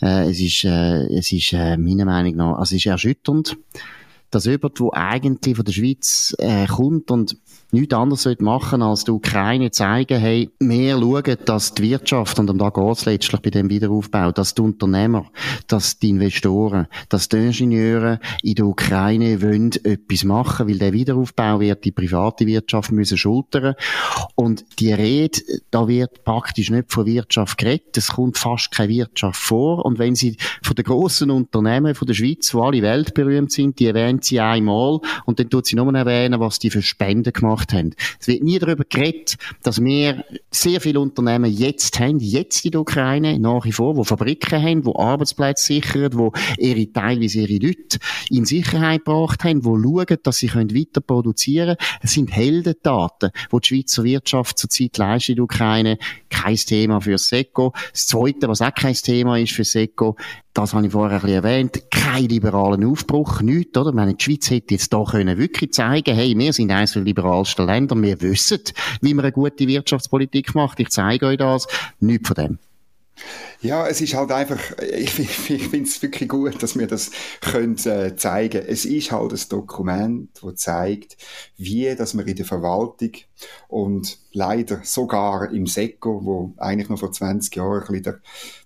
Äh, 0.00 0.30
es 0.30 0.40
ist, 0.40 0.64
äh, 0.64 1.04
es 1.14 1.30
ist 1.30 1.52
äh, 1.52 1.76
meiner 1.76 2.06
Meinung 2.06 2.36
nach, 2.36 2.58
also 2.58 2.74
es 2.74 2.84
ist 2.84 2.86
erschütternd 2.86 3.56
dass 4.30 4.44
jemand, 4.44 4.78
der 4.78 4.92
eigentlich 4.92 5.56
von 5.56 5.64
der 5.64 5.72
Schweiz 5.72 6.34
äh, 6.38 6.66
kommt 6.66 7.10
und 7.10 7.36
nichts 7.70 7.94
anderes 7.94 8.26
machen 8.40 8.82
als 8.82 9.04
die 9.04 9.10
Ukraine 9.10 9.70
zeigen, 9.70 10.18
hey, 10.18 10.50
wir 10.58 10.98
schauen, 10.98 11.36
dass 11.44 11.74
die 11.74 11.82
Wirtschaft, 11.90 12.38
und 12.38 12.56
da 12.56 12.70
geht 12.70 12.96
es 12.96 13.04
letztlich 13.04 13.42
bei 13.42 13.50
dem 13.50 13.68
Wiederaufbau, 13.68 14.32
dass 14.32 14.54
die 14.54 14.62
Unternehmer, 14.62 15.26
dass 15.66 15.98
die 15.98 16.10
Investoren, 16.10 16.86
dass 17.08 17.28
die 17.28 17.36
Ingenieure 17.36 18.20
in 18.42 18.54
der 18.54 18.66
Ukraine 18.66 19.42
wollen 19.42 19.72
etwas 19.84 20.24
machen, 20.24 20.68
weil 20.68 20.78
der 20.78 20.92
Wiederaufbau 20.92 21.60
wird 21.60 21.84
die 21.84 21.92
private 21.92 22.46
Wirtschaft 22.46 22.92
müssen 22.92 23.18
schultern. 23.18 23.74
Und 24.34 24.64
die 24.78 24.92
Rede, 24.92 25.40
da 25.70 25.88
wird 25.88 26.24
praktisch 26.24 26.70
nicht 26.70 26.90
von 26.90 27.06
Wirtschaft 27.06 27.58
geredet, 27.58 27.96
es 27.96 28.08
kommt 28.08 28.38
fast 28.38 28.70
keine 28.70 28.88
Wirtschaft 28.88 29.40
vor. 29.40 29.84
Und 29.84 29.98
wenn 29.98 30.14
sie 30.14 30.36
von 30.62 30.74
den 30.74 30.84
grossen 30.84 31.30
Unternehmen 31.30 31.94
von 31.94 32.06
der 32.06 32.14
Schweiz, 32.14 32.50
die 32.50 32.56
alle 32.56 32.82
weltberühmt 32.82 33.52
sind, 33.52 33.78
die 33.78 33.86
erwähnt 33.86 34.24
sie 34.24 34.40
einmal 34.40 35.00
und 35.26 35.38
dann 35.38 35.50
tut 35.50 35.66
sie 35.66 35.76
nur 35.76 35.92
erwähnen, 35.94 36.40
was 36.40 36.58
die 36.58 36.70
für 36.70 36.82
Spenden 36.82 37.32
gemacht 37.32 37.57
haben. 37.72 37.94
Es 38.20 38.28
wird 38.28 38.42
nie 38.42 38.58
darüber 38.58 38.84
geredet, 38.88 39.36
dass 39.62 39.82
wir 39.82 40.24
sehr 40.50 40.80
viele 40.80 41.00
Unternehmen 41.00 41.50
jetzt 41.52 41.98
haben, 42.00 42.18
jetzt 42.20 42.64
in 42.64 42.72
der 42.72 42.80
Ukraine, 42.80 43.38
nach 43.38 43.64
wie 43.64 43.72
vor, 43.72 43.96
wo 43.96 44.04
Fabriken 44.04 44.62
haben, 44.62 44.84
wo 44.84 44.96
Arbeitsplätze 44.96 45.64
sichern, 45.64 46.12
wo 46.14 46.32
ihre, 46.58 46.92
teilweise 46.92 47.40
ihre 47.40 47.66
Leute 47.66 47.98
in 48.30 48.44
Sicherheit 48.44 49.04
gebracht 49.04 49.44
haben, 49.44 49.64
wo 49.64 49.78
schauen, 49.78 50.18
dass 50.22 50.38
sie 50.38 50.52
weiter 50.54 51.00
produzieren 51.00 51.76
können. 51.76 52.00
Es 52.02 52.12
sind 52.12 52.34
Heldentaten, 52.34 53.30
die 53.52 53.58
die 53.60 53.66
Schweizer 53.66 54.04
Wirtschaft 54.04 54.58
zurzeit 54.58 54.96
leistet 54.98 55.30
in 55.30 55.36
der 55.36 55.44
Ukraine. 55.44 55.98
Kein 56.30 56.56
Thema 56.56 57.00
für 57.00 57.18
SECO. 57.18 57.72
Das 57.92 58.06
Zweite, 58.06 58.48
was 58.48 58.62
auch 58.62 58.74
kein 58.74 58.94
Thema 58.94 59.38
ist 59.38 59.52
für 59.52 59.64
SECO, 59.64 60.16
das 60.58 60.74
habe 60.74 60.86
ich 60.86 60.92
vorher 60.92 61.18
ein 61.18 61.22
bisschen 61.22 61.44
erwähnt, 61.44 61.82
kein 61.88 62.24
liberalen 62.24 62.84
Aufbruch, 62.84 63.42
nichts, 63.42 63.78
oder? 63.78 63.90
Ich 63.90 63.94
meine, 63.94 64.14
die 64.14 64.24
Schweiz 64.24 64.50
hätte 64.50 64.74
jetzt 64.74 64.92
da 64.92 65.04
können 65.04 65.38
wirklich 65.38 65.72
zeigen, 65.72 66.12
hey, 66.16 66.36
wir 66.36 66.52
sind 66.52 66.72
eines 66.72 66.94
der 66.94 67.02
liberalsten 67.02 67.64
Länder, 67.64 67.94
wir 68.02 68.20
wissen, 68.20 68.58
wie 69.00 69.14
man 69.14 69.24
eine 69.24 69.30
gute 69.30 69.68
Wirtschaftspolitik 69.68 70.56
macht, 70.56 70.80
ich 70.80 70.88
zeige 70.88 71.26
euch 71.26 71.36
das, 71.36 71.68
nichts 72.00 72.26
von 72.26 72.34
dem. 72.34 72.58
Ja, 73.60 73.88
es 73.88 74.00
ist 74.00 74.14
halt 74.14 74.30
einfach, 74.30 74.78
ich, 74.82 75.18
ich, 75.18 75.28
finde 75.68 75.88
es 75.88 76.00
wirklich 76.00 76.28
gut, 76.28 76.62
dass 76.62 76.78
wir 76.78 76.86
das 76.86 77.10
können, 77.40 77.76
äh, 77.86 78.14
zeigen. 78.14 78.64
Es 78.64 78.84
ist 78.84 79.10
halt 79.10 79.32
ein 79.32 79.48
Dokument, 79.48 80.30
das 80.40 80.54
zeigt, 80.56 81.16
wie 81.56 81.92
dass 81.96 82.14
man 82.14 82.26
in 82.26 82.36
der 82.36 82.44
Verwaltung 82.44 83.12
und 83.66 84.18
leider 84.32 84.80
sogar 84.84 85.52
im 85.52 85.66
SECO, 85.66 86.24
wo 86.24 86.54
eigentlich 86.56 86.88
noch 86.88 87.00
vor 87.00 87.10
20 87.10 87.56
Jahren 87.56 87.82
ein 87.82 87.86
bisschen 87.86 88.02
der, 88.04 88.20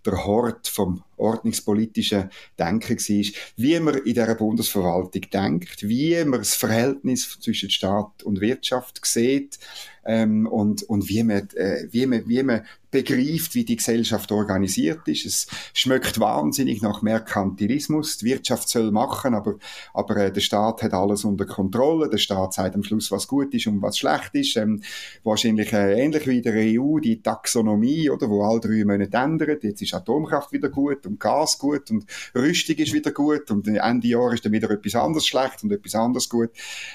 der 0.04 0.24
Hort 0.26 0.68
vom 0.68 1.02
ordnungspolitischen 1.16 2.30
Denken 2.58 2.98
war, 2.98 3.32
wie 3.56 3.80
man 3.80 3.94
in 3.94 4.04
dieser 4.04 4.34
Bundesverwaltung 4.34 5.22
denkt, 5.32 5.88
wie 5.88 6.22
man 6.24 6.40
das 6.40 6.54
Verhältnis 6.54 7.38
zwischen 7.40 7.70
Staat 7.70 8.22
und 8.24 8.40
Wirtschaft 8.40 9.00
sieht, 9.04 9.58
ähm, 10.04 10.46
und, 10.46 10.82
und 10.84 11.08
wie 11.08 11.22
man, 11.22 11.48
äh, 11.54 11.86
wie 11.90 12.06
man, 12.06 12.26
wie 12.28 12.42
man 12.42 12.66
begreift, 12.90 13.54
wie 13.54 13.64
die 13.64 13.76
Gesellschaft 13.76 14.32
organisiert 14.32 14.81
ist. 14.88 15.26
Es 15.26 15.46
schmeckt 15.74 16.20
wahnsinnig 16.20 16.82
nach 16.82 17.02
Merkantilismus. 17.02 18.18
Die 18.18 18.26
Wirtschaft 18.26 18.68
soll 18.68 18.90
machen, 18.90 19.34
aber, 19.34 19.56
aber 19.94 20.16
äh, 20.16 20.32
der 20.32 20.40
Staat 20.40 20.82
hat 20.82 20.94
alles 20.94 21.24
unter 21.24 21.46
Kontrolle. 21.46 22.08
Der 22.08 22.18
Staat 22.18 22.54
sagt 22.54 22.74
am 22.74 22.82
Schluss, 22.82 23.10
was 23.10 23.26
gut 23.26 23.54
ist 23.54 23.66
und 23.66 23.82
was 23.82 23.98
schlecht 23.98 24.34
ist. 24.34 24.56
Ähm, 24.56 24.82
wahrscheinlich 25.24 25.72
äh, 25.72 26.00
ähnlich 26.00 26.26
wie 26.26 26.42
der 26.42 26.54
EU, 26.54 26.98
die 26.98 27.22
Taxonomie, 27.22 28.10
oder, 28.10 28.28
wo 28.28 28.42
alle 28.42 28.60
drei 28.60 28.84
Monate 28.84 29.16
ändert. 29.16 29.64
Jetzt 29.64 29.82
ist 29.82 29.94
Atomkraft 29.94 30.52
wieder 30.52 30.68
gut 30.68 31.06
und 31.06 31.18
Gas 31.20 31.58
gut 31.58 31.90
und 31.90 32.06
Rüstung 32.34 32.76
ist 32.76 32.92
wieder 32.92 33.10
gut 33.10 33.50
und 33.50 33.66
Ende 33.68 34.08
Jahr 34.08 34.32
ist 34.32 34.44
dann 34.44 34.52
wieder 34.52 34.70
etwas 34.70 34.94
anderes 34.94 35.26
schlecht 35.26 35.62
und 35.62 35.72
etwas 35.72 35.94
anderes 35.94 36.28
gut. 36.28 36.50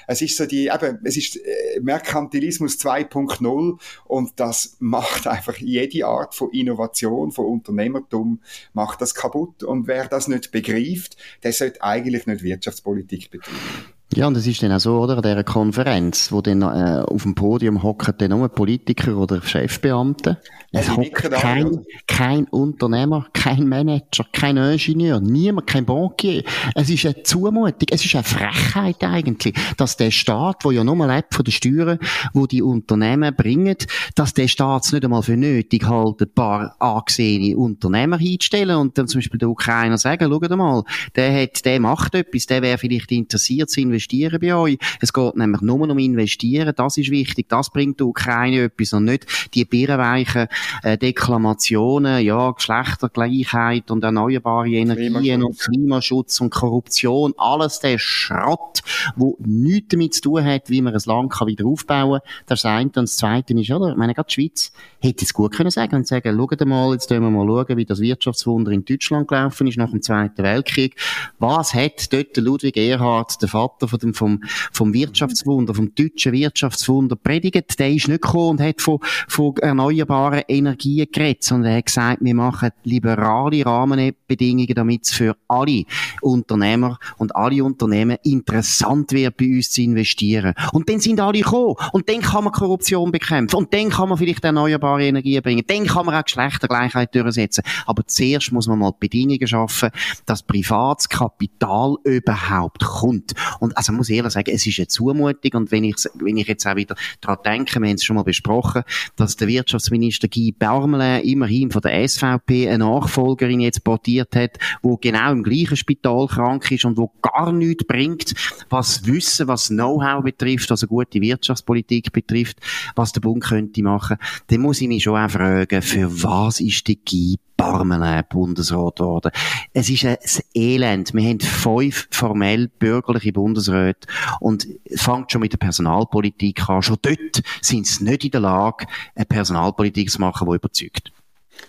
Es 0.06 0.22
ist 0.22 0.36
so 0.36 0.46
die, 0.46 0.66
eben, 0.66 0.98
es 1.04 1.16
ist 1.16 1.36
äh, 1.36 1.80
Merkantilismus 1.80 2.78
2.0 2.78 3.78
und 4.06 4.32
das 4.36 4.76
macht 4.78 5.26
einfach 5.26 5.56
jede 5.56 6.06
Art 6.06 6.34
von 6.34 6.50
Innovation, 6.50 7.32
von 7.32 7.46
Unternehmertum, 7.78 8.40
macht 8.72 9.00
das 9.00 9.14
kaputt. 9.14 9.62
Und 9.62 9.86
wer 9.86 10.06
das 10.08 10.28
nicht 10.28 10.50
begreift, 10.50 11.16
der 11.42 11.52
sollte 11.52 11.82
eigentlich 11.82 12.26
nicht 12.26 12.42
Wirtschaftspolitik 12.42 13.30
betreiben. 13.30 13.94
Ja, 14.14 14.26
und 14.26 14.38
es 14.38 14.46
ist 14.46 14.62
dann 14.62 14.72
auch 14.72 14.80
so, 14.80 14.98
oder, 14.98 15.18
an 15.18 15.22
dieser 15.22 15.44
Konferenz, 15.44 16.32
wo 16.32 16.40
dann 16.40 16.62
äh, 16.62 17.02
auf 17.06 17.24
dem 17.24 17.34
Podium 17.34 17.82
hocken 17.82 18.14
dann 18.16 18.30
nur 18.30 18.48
Politiker 18.48 19.14
oder 19.18 19.42
Chefbeamte. 19.42 20.38
Es 20.72 20.94
hockt 20.96 21.30
kein, 21.30 21.84
kein 22.06 22.44
Unternehmer, 22.44 23.26
kein 23.34 23.68
Manager, 23.68 24.24
kein 24.32 24.56
Ingenieur, 24.56 25.20
niemand, 25.20 25.66
kein 25.66 25.84
Bankier. 25.84 26.42
Es 26.74 26.88
ist 26.88 27.04
eine 27.04 27.22
Zumutung, 27.22 27.88
es 27.90 28.04
ist 28.04 28.14
eine 28.14 28.24
Frechheit 28.24 29.02
eigentlich, 29.02 29.54
dass 29.76 29.98
der 29.98 30.10
Staat, 30.10 30.64
der 30.64 30.72
ja 30.72 30.84
nur 30.84 31.06
lebt 31.06 31.34
von 31.34 31.44
den 31.44 31.52
Steuern, 31.52 31.98
wo 32.32 32.46
die 32.46 32.62
Unternehmen 32.62 33.34
bringen, 33.36 33.76
dass 34.14 34.32
der 34.32 34.48
Staat 34.48 34.86
es 34.86 34.92
nicht 34.92 35.04
einmal 35.04 35.22
für 35.22 35.36
nötig 35.36 35.86
hält, 35.88 36.22
ein 36.22 36.32
paar 36.34 36.76
angesehene 36.78 37.56
Unternehmer 37.58 38.18
hinzustellen 38.18 38.76
und 38.76 38.96
dann 38.96 39.06
zum 39.06 39.18
Beispiel 39.18 39.38
der 39.38 39.50
Ukrainer 39.50 39.98
sagen, 39.98 40.30
schau 40.30 40.56
mal, 40.56 40.82
der 41.14 41.42
hat, 41.42 41.64
der 41.66 41.78
macht 41.78 42.14
etwas, 42.14 42.46
der 42.46 42.62
wäre 42.62 42.78
vielleicht 42.78 43.12
interessiert 43.12 43.68
zu 43.70 43.80
investieren 43.80 43.97
bei 44.40 44.54
euch. 44.54 44.78
Es 45.00 45.12
geht 45.12 45.36
nämlich 45.36 45.60
nur 45.60 45.88
um 45.88 45.98
investieren. 45.98 46.72
Das 46.76 46.96
ist 46.96 47.10
wichtig. 47.10 47.48
Das 47.48 47.70
bringt 47.70 48.00
der 48.00 48.06
Ukraine 48.06 48.64
etwas 48.64 48.92
und 48.92 49.04
nicht 49.04 49.26
die 49.54 49.64
birrenweichen 49.64 50.48
äh, 50.82 50.98
Deklamationen, 50.98 52.24
ja, 52.24 52.50
Geschlechtergleichheit 52.50 53.90
und 53.90 54.04
erneuerbare 54.04 54.70
Energien 54.70 55.42
und 55.42 55.58
Klimaschutz 55.58 56.40
und 56.40 56.50
Korruption. 56.50 57.34
Alles 57.36 57.80
der 57.80 57.98
Schrott, 57.98 58.80
wo 59.16 59.36
nichts 59.40 59.88
damit 59.90 60.14
zu 60.14 60.20
tun 60.22 60.44
hat, 60.44 60.70
wie 60.70 60.82
man 60.82 60.94
ein 60.94 61.00
Land 61.04 61.32
kann 61.32 61.48
wieder 61.48 61.66
aufbauen 61.66 62.20
kann. 62.20 62.30
Das 62.46 62.64
eine. 62.64 62.84
Und 62.84 62.96
das 62.96 63.16
zweite 63.16 63.54
ist, 63.54 63.70
oder? 63.70 63.90
Ich 63.90 63.96
meine, 63.96 64.14
gerade 64.14 64.28
die 64.28 64.34
Schweiz 64.34 64.72
hätte 65.00 65.24
es 65.24 65.32
gut 65.32 65.52
können 65.52 65.70
sagen 65.70 65.96
und 65.96 66.06
sagen, 66.06 66.36
schaut 66.36 66.66
mal, 66.66 66.92
jetzt 66.92 67.08
können 67.08 67.24
wir 67.24 67.30
mal 67.30 67.46
schauen, 67.46 67.76
wie 67.76 67.84
das 67.84 68.00
Wirtschaftswunder 68.00 68.70
in 68.72 68.84
Deutschland 68.84 69.28
gelaufen 69.28 69.66
ist 69.66 69.76
nach 69.76 69.90
dem 69.90 70.02
Zweiten 70.02 70.42
Weltkrieg. 70.42 70.96
Was 71.38 71.74
hat 71.74 72.12
dort 72.12 72.36
Ludwig 72.36 72.76
Erhard, 72.76 73.40
der 73.42 73.48
Vater 73.48 73.87
von 73.88 73.98
dem, 73.98 74.14
vom, 74.14 74.42
vom 74.72 74.92
Wirtschaftswunder, 74.92 75.74
vom 75.74 75.94
deutschen 75.94 76.32
Wirtschaftswunder 76.32 77.16
predigt, 77.16 77.78
der 77.78 77.90
ist 77.90 78.08
nicht 78.08 78.22
gekommen 78.22 78.50
und 78.50 78.60
hat 78.60 78.80
von, 78.80 78.98
von 79.28 79.56
erneuerbaren 79.56 80.42
Energien 80.48 81.06
geredet, 81.10 81.44
sondern 81.44 81.72
er 81.72 81.78
hat 81.78 81.86
gesagt, 81.86 82.18
wir 82.20 82.34
machen 82.34 82.70
liberale 82.84 83.64
Rahmenbedingungen, 83.64 84.74
damit 84.74 85.04
es 85.04 85.12
für 85.12 85.36
alle 85.48 85.84
Unternehmer 86.20 86.98
und 87.16 87.34
alle 87.34 87.64
Unternehmen 87.64 88.18
interessant 88.22 89.12
wird, 89.12 89.36
bei 89.36 89.46
uns 89.46 89.70
zu 89.70 89.82
investieren. 89.82 90.54
Und 90.72 90.88
dann 90.88 91.00
sind 91.00 91.20
alle 91.20 91.40
gekommen. 91.40 91.74
Und 91.92 92.08
dann 92.08 92.20
kann 92.20 92.44
man 92.44 92.52
Korruption 92.52 93.10
bekämpfen. 93.10 93.56
Und 93.56 93.72
dann 93.72 93.90
kann 93.90 94.08
man 94.08 94.18
vielleicht 94.18 94.44
erneuerbare 94.44 95.06
Energien 95.06 95.42
bringen. 95.42 95.64
Dann 95.66 95.86
kann 95.86 96.06
man 96.06 96.14
auch 96.14 96.24
Geschlechtergleichheit 96.24 97.14
durchsetzen. 97.14 97.64
Aber 97.86 98.06
zuerst 98.06 98.52
muss 98.52 98.66
man 98.66 98.78
mal 98.78 98.92
Bedingungen 98.98 99.46
schaffen, 99.46 99.90
dass 100.26 100.42
privates 100.42 101.08
Kapital 101.08 101.96
überhaupt 102.04 102.84
kommt. 102.84 103.32
Und 103.60 103.76
also 103.78 103.92
muss 103.92 104.10
ich 104.10 104.16
ehrlich 104.16 104.32
sagen, 104.32 104.50
es 104.52 104.66
ist 104.66 104.80
eine 104.80 104.88
Zumutung. 104.88 105.52
Und 105.54 105.70
wenn 105.70 105.84
ich, 105.84 105.94
wenn 106.14 106.36
ich 106.36 106.48
jetzt 106.48 106.66
auch 106.66 106.74
wieder 106.74 106.96
daran 107.20 107.38
denke, 107.44 107.78
wir 107.78 107.88
haben 107.88 107.94
es 107.94 108.02
schon 108.02 108.16
mal 108.16 108.24
besprochen, 108.24 108.82
dass 109.14 109.36
der 109.36 109.46
Wirtschaftsminister 109.46 110.26
Guy 110.26 110.50
Parmelin 110.50 111.22
immerhin 111.22 111.70
von 111.70 111.82
der 111.82 112.08
SVP 112.08 112.68
eine 112.68 112.78
Nachfolgerin 112.78 113.60
jetzt 113.60 113.84
portiert 113.84 114.34
hat, 114.34 114.58
wo 114.82 114.96
genau 114.96 115.30
im 115.30 115.44
gleichen 115.44 115.76
Spital 115.76 116.26
krank 116.26 116.68
ist 116.72 116.86
und 116.86 116.98
wo 116.98 117.12
gar 117.22 117.52
nichts 117.52 117.84
bringt, 117.84 118.34
was 118.68 119.06
Wissen, 119.06 119.46
was 119.46 119.68
Know-how 119.68 120.24
betrifft, 120.24 120.72
eine 120.72 120.88
gute 120.88 121.20
Wirtschaftspolitik 121.20 122.12
betrifft, 122.12 122.58
was 122.96 123.12
der 123.12 123.20
Bund 123.20 123.44
könnte 123.44 123.80
machen, 123.84 124.16
dann 124.48 124.60
muss 124.60 124.80
ich 124.80 124.88
mich 124.88 125.04
schon 125.04 125.16
auch 125.16 125.30
fragen, 125.30 125.82
für 125.82 126.22
was 126.24 126.58
ist 126.58 126.84
die 126.88 126.98
Guy 126.98 127.36
Parmelin 127.58 128.22
Bundesrat 128.30 128.96
geworden. 128.96 129.30
Es 129.74 129.90
ist 129.90 130.06
ein 130.06 130.16
Elend. 130.54 131.12
Wir 131.12 131.28
haben 131.28 131.40
fünf 131.40 132.08
formell 132.10 132.68
bürgerliche 132.68 133.32
Bundesräte 133.32 134.08
und 134.40 134.66
fängt 134.94 135.30
schon 135.30 135.42
mit 135.42 135.52
der 135.52 135.58
Personalpolitik 135.58 136.66
an. 136.70 136.80
Schon 136.80 136.98
dort 137.02 137.42
sind 137.60 137.86
sie 137.86 138.04
nicht 138.04 138.24
in 138.24 138.30
der 138.30 138.40
Lage, 138.40 138.86
eine 139.14 139.26
Personalpolitik 139.26 140.10
zu 140.10 140.20
machen, 140.20 140.48
die 140.48 140.56
überzeugt. 140.56 141.12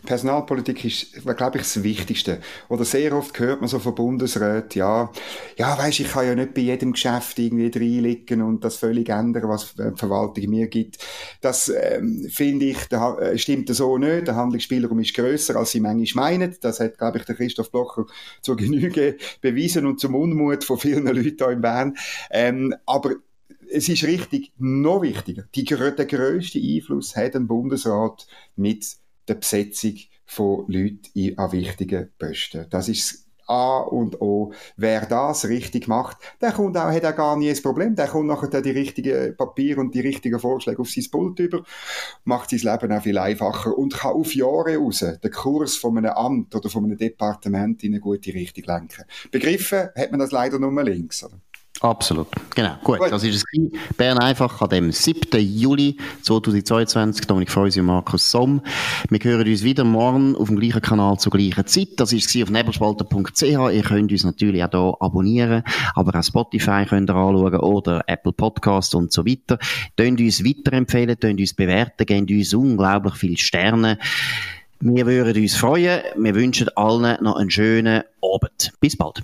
Personalpolitik 0.05 0.85
ist, 0.85 1.13
glaube 1.35 1.57
ich, 1.57 1.63
das 1.63 1.83
Wichtigste. 1.83 2.39
Oder 2.69 2.85
sehr 2.85 3.13
oft 3.15 3.37
hört 3.39 3.61
man 3.61 3.67
so 3.67 3.79
von 3.79 3.95
Bundesräten, 3.95 4.79
ja, 4.79 5.11
ja, 5.57 5.77
weisst, 5.77 5.99
ich 5.99 6.11
kann 6.11 6.25
ja 6.25 6.35
nicht 6.35 6.53
bei 6.53 6.61
jedem 6.61 6.93
Geschäft 6.93 7.37
irgendwie 7.39 7.71
reinliegen 7.73 8.41
und 8.41 8.63
das 8.63 8.77
völlig 8.77 9.09
ändern, 9.09 9.49
was 9.49 9.73
die 9.75 9.91
Verwaltung 9.95 10.49
mir 10.49 10.67
gibt. 10.67 10.99
Das, 11.41 11.69
ähm, 11.69 12.27
finde 12.29 12.65
ich, 12.65 12.77
da, 12.89 13.17
äh, 13.17 13.37
stimmt 13.37 13.73
so 13.75 13.97
nicht. 13.97 14.27
Der 14.27 14.35
Handlungsspielraum 14.35 14.99
ist 14.99 15.13
grösser, 15.13 15.55
als 15.55 15.71
sie 15.71 15.79
manchmal 15.79 16.19
meinen. 16.19 16.55
Das 16.61 16.79
hat, 16.79 16.97
glaube 16.97 17.17
ich, 17.17 17.25
der 17.25 17.35
Christoph 17.35 17.71
Blocher 17.71 18.05
zur 18.41 18.57
Genüge 18.57 19.17
bewiesen 19.41 19.85
und 19.85 19.99
zum 19.99 20.15
Unmut 20.15 20.63
von 20.63 20.77
vielen 20.77 21.05
Leuten 21.05 21.35
hier 21.37 21.49
in 21.49 21.61
Bern. 21.61 21.97
Ähm, 22.29 22.75
aber 22.85 23.15
es 23.71 23.87
ist 23.87 24.03
richtig, 24.03 24.51
noch 24.57 25.01
wichtiger, 25.01 25.43
die, 25.53 25.63
der 25.63 26.05
grösste 26.05 26.59
Einfluss 26.59 27.15
hat 27.15 27.35
ein 27.35 27.47
Bundesrat 27.47 28.27
mit 28.55 28.85
der 29.29 29.35
Besetzung 29.35 29.95
von 30.25 30.65
Leuten 30.67 31.37
an 31.37 31.51
wichtigen 31.51 32.09
Posten. 32.17 32.67
Das 32.69 32.89
ist 32.89 33.29
A 33.49 33.79
und 33.79 34.21
O. 34.21 34.53
Wer 34.77 35.07
das 35.07 35.47
richtig 35.47 35.87
macht, 35.87 36.17
der 36.39 36.51
kommt 36.51 36.77
auch, 36.77 36.91
hat 36.91 37.03
auch 37.03 37.15
gar 37.15 37.35
nie 37.35 37.49
ein 37.49 37.61
Problem. 37.61 37.95
Der 37.95 38.07
kommt 38.07 38.27
nachher 38.27 38.61
die 38.61 38.69
richtigen 38.69 39.35
Papiere 39.35 39.81
und 39.81 39.95
die 39.95 40.01
richtigen 40.01 40.39
Vorschläge 40.39 40.79
auf 40.79 40.89
sein 40.89 41.05
Pult 41.09 41.39
über, 41.39 41.63
macht 42.25 42.51
sein 42.51 42.59
Leben 42.59 42.91
auch 42.91 43.01
viel 43.01 43.17
einfacher 43.17 43.75
und 43.75 43.95
kann 43.95 44.13
auf 44.13 44.35
Jahre 44.35 44.77
raus 44.77 44.99
den 44.99 45.31
Kurs 45.31 45.77
von 45.77 45.97
einem 45.97 46.11
Amt 46.11 46.55
oder 46.55 46.69
von 46.69 46.85
einem 46.85 46.97
Departement 46.97 47.83
in 47.83 47.93
eine 47.93 48.01
gute 48.01 48.33
Richtung 48.33 48.65
lenken. 48.65 49.03
Begriffen 49.31 49.89
hat 49.95 50.11
man 50.11 50.19
das 50.19 50.31
leider 50.31 50.59
nur 50.59 50.83
links. 50.83 51.23
Oder? 51.23 51.39
Absolut, 51.81 52.27
genau. 52.53 52.75
Gut, 52.83 52.99
Gut. 52.99 53.11
das 53.11 53.23
ist 53.23 53.35
es. 53.35 53.69
Bern 53.95 54.17
einfach 54.17 54.61
an 54.61 54.69
dem 54.69 54.91
7. 54.91 55.39
Juli 55.39 55.95
2022. 56.23 57.25
Dominik 57.25 57.49
Feusi 57.49 57.79
und 57.79 57.85
Markus 57.85 58.29
Somm. 58.29 58.61
Wir 59.09 59.19
hören 59.23 59.47
uns 59.47 59.63
wieder 59.63 59.85
morgen 59.85 60.35
auf 60.35 60.49
dem 60.49 60.59
gleichen 60.59 60.81
Kanal 60.81 61.17
zur 61.19 61.31
gleichen 61.31 61.65
Zeit. 61.67 61.89
Das 61.95 62.11
ist 62.11 62.35
auf 62.43 62.49
nebelspalter.ch. 62.49 63.41
Ihr 63.41 63.83
könnt 63.83 64.11
uns 64.11 64.25
natürlich 64.25 64.63
auch 64.63 64.71
hier 64.71 64.97
abonnieren, 64.99 65.63
aber 65.95 66.19
auch 66.19 66.23
Spotify 66.23 66.85
könnt 66.85 67.09
ihr 67.09 67.15
anschauen 67.15 67.59
oder 67.59 68.03
Apple 68.07 68.33
Podcast 68.33 68.93
und 68.93 69.13
so 69.13 69.25
weiter. 69.25 69.57
Könnt 69.95 70.19
uns 70.19 70.43
weiterempfehlen, 70.43 71.17
könnt 71.17 71.39
uns 71.39 71.53
bewerten, 71.53 72.05
gebt 72.05 72.29
uns 72.29 72.53
unglaublich 72.53 73.15
viele 73.15 73.37
Sterne. 73.37 73.97
Wir 74.81 75.05
würden 75.05 75.41
uns 75.41 75.55
freuen. 75.55 76.01
Wir 76.17 76.35
wünschen 76.35 76.69
allen 76.75 77.23
noch 77.23 77.37
einen 77.37 77.49
schönen 77.49 78.03
Abend. 78.21 78.71
Bis 78.81 78.97
bald. 78.97 79.23